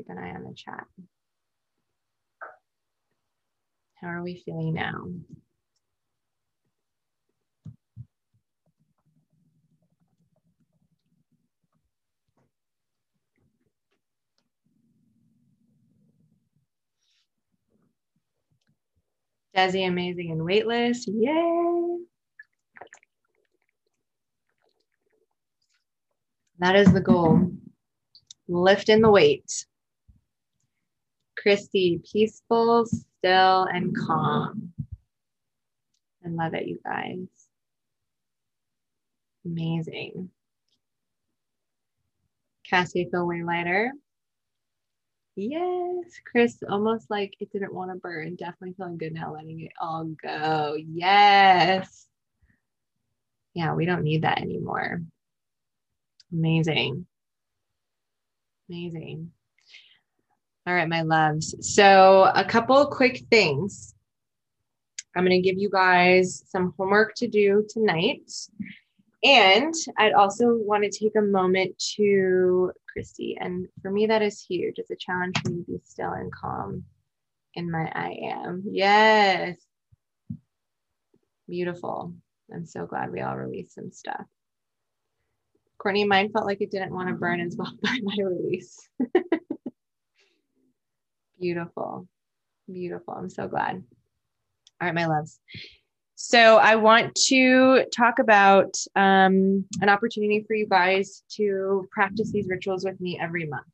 [0.00, 0.86] Keep an eye on the chat.
[4.00, 4.94] How are we feeling now?
[19.54, 21.06] Desi amazing and weightless.
[21.06, 21.98] Yay.
[26.60, 27.50] That is the goal.
[28.48, 29.66] Lift in the weight.
[31.40, 34.72] Christy, peaceful, still, and calm.
[36.24, 37.28] I love it, you guys.
[39.46, 40.30] Amazing.
[42.68, 43.92] Cassie, feel way lighter.
[45.36, 48.36] Yes, Chris, almost like it didn't want to burn.
[48.36, 50.76] Definitely feeling good now, letting it all go.
[50.76, 52.06] Yes.
[53.54, 55.00] Yeah, we don't need that anymore.
[56.32, 57.06] Amazing.
[58.68, 59.32] Amazing.
[60.66, 61.54] All right, my loves.
[61.60, 63.94] So, a couple quick things.
[65.16, 68.30] I'm going to give you guys some homework to do tonight.
[69.24, 73.36] And I'd also want to take a moment to Christy.
[73.40, 74.74] And for me, that is huge.
[74.78, 76.84] It's a challenge for me to be still and calm
[77.54, 78.62] in my I am.
[78.70, 79.58] Yes.
[81.48, 82.14] Beautiful.
[82.54, 84.24] I'm so glad we all released some stuff.
[85.78, 88.78] Courtney, mine felt like it didn't want to burn as well by my release.
[91.40, 92.06] Beautiful.
[92.70, 93.14] Beautiful.
[93.14, 93.82] I'm so glad.
[94.80, 95.40] All right, my loves.
[96.14, 102.48] So I want to talk about um, an opportunity for you guys to practice these
[102.48, 103.66] rituals with me every month.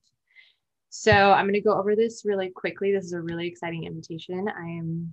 [0.91, 2.93] So I'm going to go over this really quickly.
[2.93, 4.47] This is a really exciting invitation.
[4.49, 5.13] I am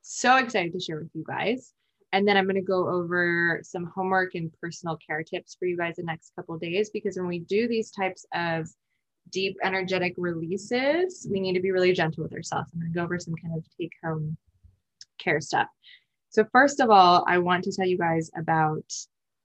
[0.00, 1.74] so excited to share with you guys.
[2.12, 5.76] And then I'm going to go over some homework and personal care tips for you
[5.76, 8.66] guys the next couple days because when we do these types of
[9.30, 12.70] deep energetic releases, we need to be really gentle with ourselves.
[12.72, 14.36] I'm going to go over some kind of take home
[15.18, 15.68] care stuff.
[16.30, 18.84] So, first of all, I want to tell you guys about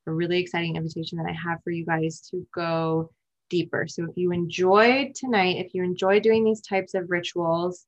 [0.06, 3.12] a really exciting invitation that I have for you guys to go
[3.50, 3.88] deeper.
[3.88, 7.86] So, if you enjoyed tonight, if you enjoy doing these types of rituals,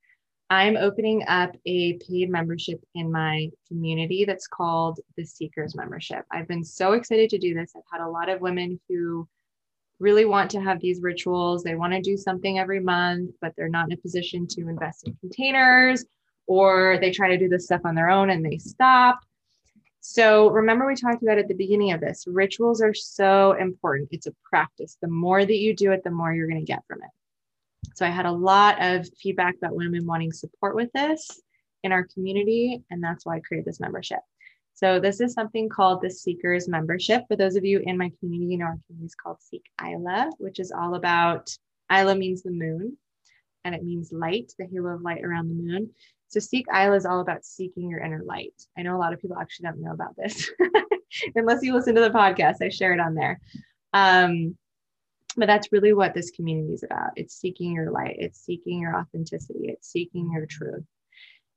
[0.50, 6.24] I'm opening up a paid membership in my community that's called the Seekers Membership.
[6.32, 7.74] I've been so excited to do this.
[7.76, 9.28] I've had a lot of women who
[10.00, 11.64] really want to have these rituals.
[11.64, 15.08] They want to do something every month, but they're not in a position to invest
[15.08, 16.06] in containers,
[16.48, 19.20] or they try to do this stuff on their own and they stop.
[20.02, 24.10] So remember, we talked about at the beginning of this rituals are so important.
[24.12, 24.98] It's a practice.
[25.02, 27.90] The more that you do it, the more you're going to get from it.
[27.96, 31.42] So I had a lot of feedback about women wanting support with this
[31.84, 34.20] in our community, and that's why I created this membership.
[34.76, 37.24] So this is something called the Seekers Membership.
[37.30, 40.30] For those of you in my community, you know our community is called Seek Isla,
[40.38, 41.50] which is all about
[41.90, 42.98] Isla means the moon,
[43.64, 45.92] and it means light, the halo of light around the moon.
[46.28, 48.54] So Seek Isla is all about seeking your inner light.
[48.78, 50.52] I know a lot of people actually don't know about this,
[51.36, 52.56] unless you listen to the podcast.
[52.62, 53.40] I share it on there.
[53.94, 54.58] Um,
[55.38, 57.12] but that's really what this community is about.
[57.16, 58.18] It's seeking your light.
[58.20, 59.70] It's seeking your authenticity.
[59.70, 60.84] It's seeking your truth.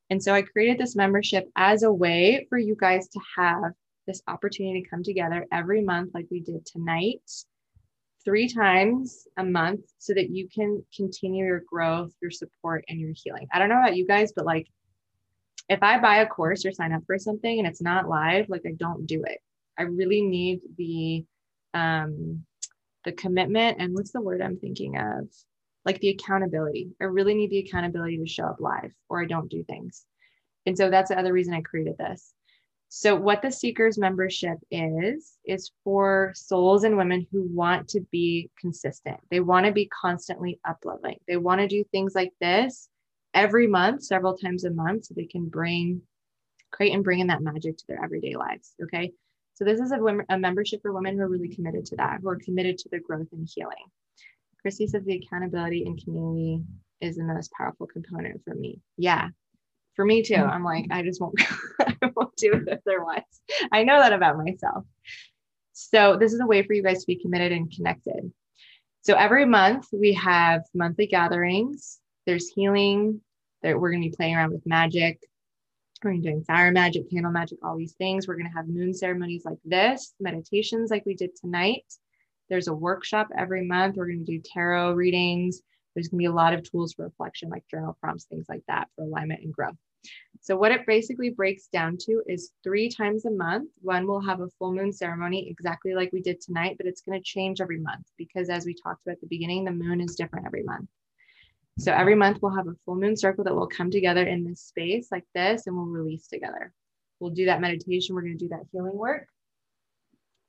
[0.09, 3.73] And so I created this membership as a way for you guys to have
[4.07, 7.21] this opportunity to come together every month, like we did tonight,
[8.25, 13.13] three times a month, so that you can continue your growth, your support, and your
[13.15, 13.47] healing.
[13.53, 14.67] I don't know about you guys, but like
[15.69, 18.63] if I buy a course or sign up for something and it's not live, like
[18.67, 19.39] I don't do it.
[19.77, 21.25] I really need the
[21.75, 22.45] um
[23.05, 25.29] the commitment and what's the word I'm thinking of?
[25.85, 26.91] Like the accountability.
[27.01, 30.05] I really need the accountability to show up live or I don't do things.
[30.65, 32.33] And so that's the other reason I created this.
[32.91, 38.49] So, what the Seekers membership is, is for souls and women who want to be
[38.59, 39.19] consistent.
[39.29, 41.19] They want to be constantly up leveling.
[41.27, 42.89] They want to do things like this
[43.35, 46.01] every month, several times a month, so they can bring,
[46.71, 48.73] create and bring in that magic to their everyday lives.
[48.81, 49.13] Okay.
[49.53, 49.99] So, this is a,
[50.29, 52.99] a membership for women who are really committed to that, who are committed to the
[52.99, 53.85] growth and healing.
[54.61, 56.63] Christy says the accountability and community
[57.01, 58.79] is the most powerful component for me.
[58.97, 59.29] Yeah,
[59.95, 60.35] for me too.
[60.35, 60.49] Mm-hmm.
[60.49, 61.35] I'm like, I just won't,
[61.79, 63.23] I won't do it otherwise.
[63.71, 64.85] I know that about myself.
[65.73, 68.31] So this is a way for you guys to be committed and connected.
[69.01, 71.99] So every month we have monthly gatherings.
[72.25, 73.21] There's healing.
[73.61, 75.19] That we're going to be playing around with magic.
[76.01, 78.25] We're going to be doing fire magic, candle magic, all these things.
[78.25, 81.83] We're going to have moon ceremonies like this, meditations like we did tonight.
[82.49, 83.95] There's a workshop every month.
[83.95, 85.61] We're going to do tarot readings.
[85.93, 88.63] There's going to be a lot of tools for reflection, like journal prompts, things like
[88.67, 89.75] that for alignment and growth.
[90.41, 94.39] So, what it basically breaks down to is three times a month, one will have
[94.39, 97.79] a full moon ceremony, exactly like we did tonight, but it's going to change every
[97.79, 100.87] month because, as we talked about at the beginning, the moon is different every month.
[101.77, 104.61] So, every month we'll have a full moon circle that will come together in this
[104.61, 106.71] space like this and we'll release together.
[107.19, 108.15] We'll do that meditation.
[108.15, 109.27] We're going to do that healing work.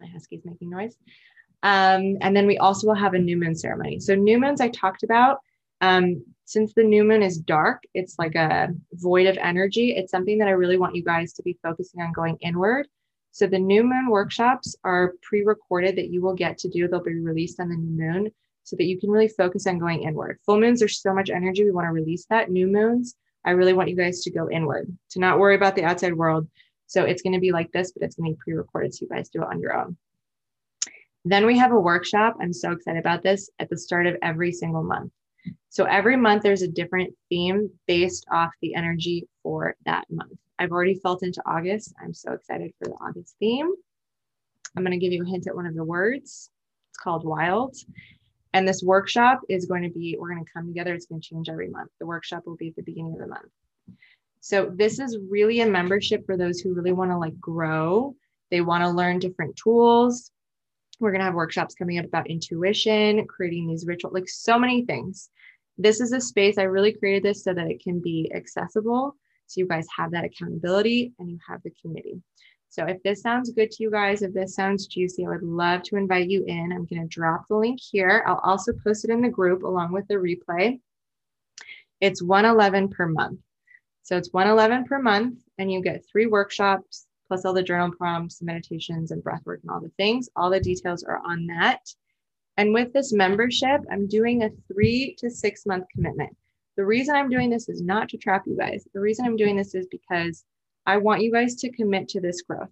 [0.01, 0.96] My husky's making noise.
[1.63, 4.01] Um, and then we also will have a new moon ceremony.
[4.01, 5.39] So, new moons I talked about.
[5.83, 9.93] Um, since the new moon is dark, it's like a void of energy.
[9.93, 12.89] It's something that I really want you guys to be focusing on going inward.
[13.33, 16.89] So, the new moon workshops are pre recorded that you will get to do.
[16.89, 18.31] They'll be released on the new moon
[18.65, 20.39] so that you can really focus on going inward.
[20.47, 21.65] Full moons are so much energy.
[21.65, 22.51] We want to release that.
[22.51, 25.85] New moons, I really want you guys to go inward, to not worry about the
[25.85, 26.49] outside world.
[26.87, 29.05] So, it's going to be like this, but it's going to be pre recorded so
[29.05, 29.99] you guys do it on your own.
[31.25, 32.37] Then we have a workshop.
[32.41, 35.12] I'm so excited about this at the start of every single month.
[35.68, 40.33] So every month there's a different theme based off the energy for that month.
[40.59, 41.95] I've already felt into August.
[42.03, 43.71] I'm so excited for the August theme.
[44.77, 46.51] I'm going to give you a hint at one of the words.
[46.90, 47.77] It's called wild.
[48.53, 50.94] And this workshop is going to be, we're going to come together.
[50.94, 51.90] It's going to change every month.
[52.01, 53.51] The workshop will be at the beginning of the month.
[54.40, 58.15] So this is really a membership for those who really want to like grow.
[58.51, 60.32] They want to learn different tools.
[61.01, 64.85] We're going to have workshops coming up about intuition, creating these rituals, like so many
[64.85, 65.31] things.
[65.78, 69.16] This is a space I really created this so that it can be accessible.
[69.47, 72.20] So you guys have that accountability and you have the community.
[72.68, 75.82] So if this sounds good to you guys, if this sounds juicy, I would love
[75.85, 76.70] to invite you in.
[76.70, 78.22] I'm going to drop the link here.
[78.27, 80.78] I'll also post it in the group along with the replay.
[82.01, 83.40] It's 111 per month.
[84.02, 88.43] So it's 111 per month and you get three workshops, plus all the journal prompts,
[88.43, 90.28] meditations, and breath work and all the things.
[90.35, 91.94] All the details are on that.
[92.57, 96.36] And with this membership, I'm doing a three to six month commitment.
[96.77, 98.85] The reason I'm doing this is not to trap you guys.
[98.94, 100.44] The reason I'm doing this is because
[100.86, 102.69] I want you guys to commit to this growth.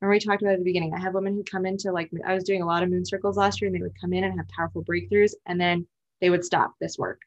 [0.00, 0.94] Remember, we talked about at the beginning.
[0.94, 3.36] I have women who come into like, I was doing a lot of moon circles
[3.36, 5.86] last year, and they would come in and have powerful breakthroughs, and then
[6.20, 7.20] they would stop this work.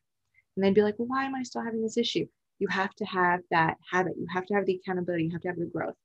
[0.57, 2.27] And they'd be like, well, why am I still having this issue?
[2.59, 4.15] You have to have that habit.
[4.17, 5.23] You have to have the accountability.
[5.23, 5.95] You have to have the growth.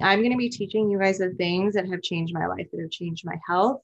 [0.00, 2.80] I'm going to be teaching you guys the things that have changed my life, that
[2.80, 3.80] have changed my health,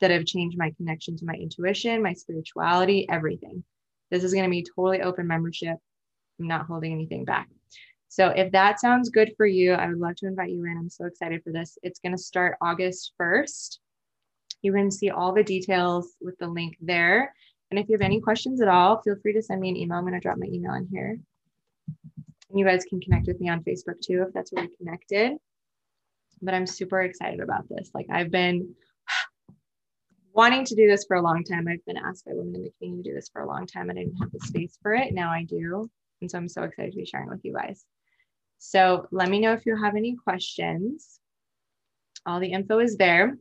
[0.00, 3.64] that have changed my connection to my intuition, my spirituality, everything.
[4.10, 5.76] This is going to be totally open membership.
[6.40, 7.48] I'm not holding anything back.
[8.08, 10.78] So if that sounds good for you, I would love to invite you in.
[10.78, 11.76] I'm so excited for this.
[11.82, 13.78] It's going to start August 1st.
[14.62, 17.34] You can see all the details with the link there.
[17.70, 19.98] And if you have any questions at all, feel free to send me an email.
[19.98, 21.18] I'm going to drop my email in here.
[22.50, 25.36] And you guys can connect with me on Facebook too, if that's where we connected.
[26.40, 27.90] But I'm super excited about this.
[27.94, 28.74] Like I've been
[30.32, 31.68] wanting to do this for a long time.
[31.68, 33.90] I've been asked by women in the community to do this for a long time
[33.90, 35.12] and I didn't have the space for it.
[35.12, 35.90] Now I do.
[36.20, 37.84] And so I'm so excited to be sharing with you guys.
[38.58, 41.20] So let me know if you have any questions.
[42.26, 43.36] All the info is there.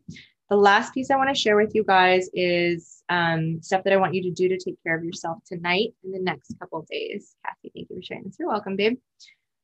[0.50, 3.98] The last piece I want to share with you guys is um, stuff that I
[3.98, 7.36] want you to do to take care of yourself tonight and the next couple days.
[7.46, 8.38] Kathy, thank you for sharing this.
[8.40, 8.98] You're welcome, babe.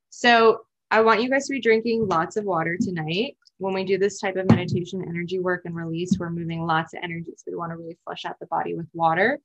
[0.09, 3.37] So I want you guys to be drinking lots of water tonight.
[3.59, 6.99] When we do this type of meditation, energy work, and release, we're moving lots of
[7.01, 7.31] energy.
[7.37, 9.39] So we want to really flush out the body with water.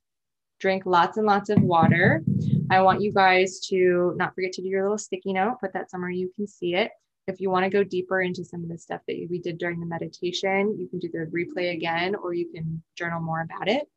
[0.59, 2.21] Drink lots and lots of water.
[2.69, 5.89] I want you guys to not forget to do your little sticky note, put that
[5.89, 6.91] somewhere you can see it.
[7.29, 9.79] If you want to go deeper into some of the stuff that we did during
[9.79, 13.87] the meditation, you can do the replay again or you can journal more about it.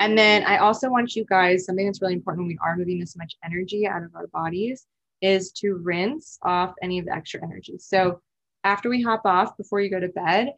[0.00, 2.98] And then I also want you guys, something that's really important when we are moving
[2.98, 4.86] this much energy out of our bodies
[5.22, 7.78] is to rinse off any of the extra energy.
[7.78, 8.20] So
[8.64, 10.52] after we hop off, before you go to bed,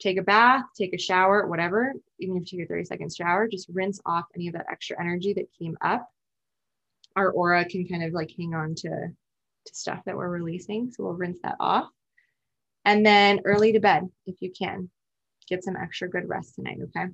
[0.00, 3.48] take a bath, take a shower, whatever, even if you take a 30 second shower,
[3.48, 6.08] just rinse off any of that extra energy that came up.
[7.14, 9.12] Our aura can kind of like hang on to
[9.66, 10.90] to stuff that we're releasing.
[10.90, 11.88] So we'll rinse that off.
[12.84, 14.90] And then early to bed if you can.
[15.48, 17.06] Get some extra good rest tonight, okay?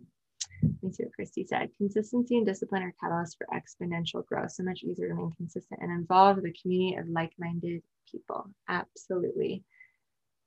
[0.62, 1.70] Let me see what Christy said.
[1.78, 4.52] Consistency and discipline are catalysts for exponential growth.
[4.52, 8.50] So much easier to remain consistent and involved with a community of like-minded people.
[8.68, 9.64] Absolutely.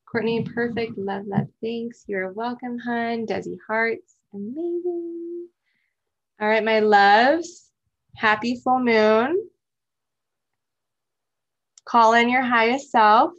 [0.05, 0.97] Courtney, perfect.
[0.97, 1.47] Love, love.
[1.61, 2.03] Thanks.
[2.07, 3.25] You're welcome, hun.
[3.25, 4.15] Desi Hearts.
[4.33, 5.47] Amazing.
[6.39, 7.71] All right, my loves.
[8.15, 9.49] Happy full moon.
[11.85, 13.33] Call in your highest self.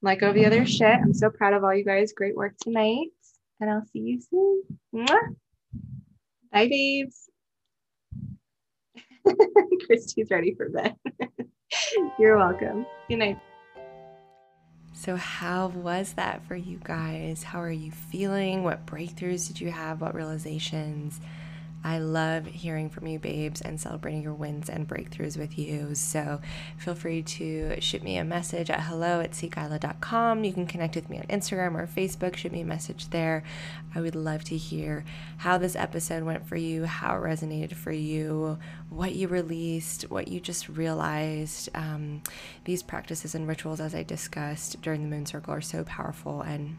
[0.00, 0.96] Let go of the other shit.
[1.02, 2.12] I'm so proud of all you guys.
[2.12, 3.08] Great work tonight.
[3.60, 4.62] And I'll see you soon.
[4.94, 5.34] Mwah.
[6.52, 7.28] Bye, babes.
[9.86, 10.94] Christy's ready for bed.
[12.18, 12.86] You're welcome.
[13.08, 13.38] Good night.
[14.94, 17.42] So, how was that for you guys?
[17.42, 18.64] How are you feeling?
[18.64, 20.00] What breakthroughs did you have?
[20.00, 21.20] What realizations?
[21.84, 25.94] I love hearing from you, babes, and celebrating your wins and breakthroughs with you.
[25.94, 26.40] So
[26.76, 30.44] feel free to shoot me a message at hello at seekisla.com.
[30.44, 32.36] You can connect with me on Instagram or Facebook.
[32.36, 33.44] Shoot me a message there.
[33.94, 35.04] I would love to hear
[35.38, 38.58] how this episode went for you, how it resonated for you,
[38.90, 41.68] what you released, what you just realized.
[41.74, 42.22] Um,
[42.64, 46.76] these practices and rituals, as I discussed during the Moon Circle, are so powerful and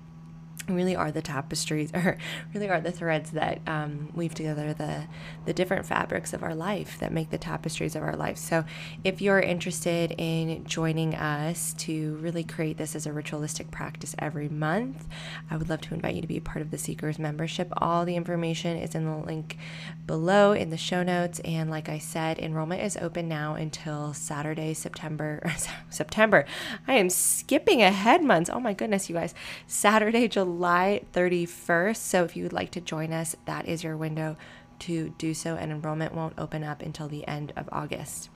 [0.76, 2.18] really are the tapestries or
[2.54, 5.08] really are the threads that um, weave together the
[5.46, 8.38] the different fabrics of our life that make the tapestries of our life.
[8.38, 8.66] So
[9.04, 14.50] if you're interested in joining us to really create this as a ritualistic practice every
[14.50, 15.08] month
[15.50, 17.70] i would love to invite you to be a part of the seekers membership.
[17.78, 19.58] All the information is in the link
[20.06, 21.40] below in the show notes.
[21.42, 25.42] And like i said enrollment is open now until saturday september
[25.90, 26.46] september.
[26.88, 28.50] I am skipping ahead months.
[28.50, 29.34] Oh my goodness you guys.
[29.68, 31.96] Saturday july July 31st.
[31.96, 34.36] So if you would like to join us, that is your window
[34.80, 38.30] to do so, and enrollment won't open up until the end of August.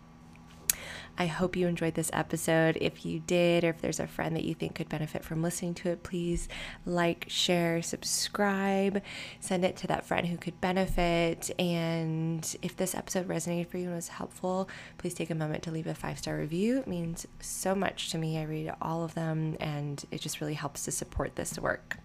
[1.18, 2.78] I hope you enjoyed this episode.
[2.80, 5.74] If you did, or if there's a friend that you think could benefit from listening
[5.76, 6.48] to it, please
[6.86, 9.04] like, share, subscribe,
[9.42, 11.52] send it to that friend who could benefit.
[11.60, 15.72] And if this episode resonated for you and was helpful, please take a moment to
[15.72, 16.80] leave a five star review.
[16.80, 18.38] It means so much to me.
[18.38, 21.98] I read all of them, and it just really helps to support this work.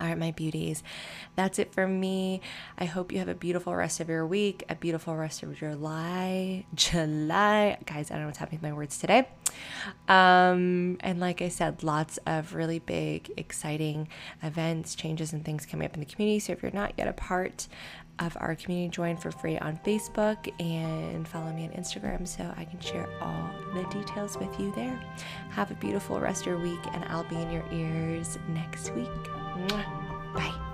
[0.00, 0.82] All right, my beauties,
[1.36, 2.40] that's it for me.
[2.78, 6.64] I hope you have a beautiful rest of your week, a beautiful rest of July.
[6.74, 9.28] July, guys, I don't know what's happening with my words today.
[10.08, 14.08] Um, and like I said, lots of really big, exciting
[14.42, 16.40] events, changes, and things coming up in the community.
[16.40, 17.68] So if you're not yet a part
[18.18, 22.64] of our community, join for free on Facebook and follow me on Instagram so I
[22.64, 24.98] can share all the details with you there.
[25.50, 29.08] Have a beautiful rest of your week, and I'll be in your ears next week.
[29.54, 30.73] Bye.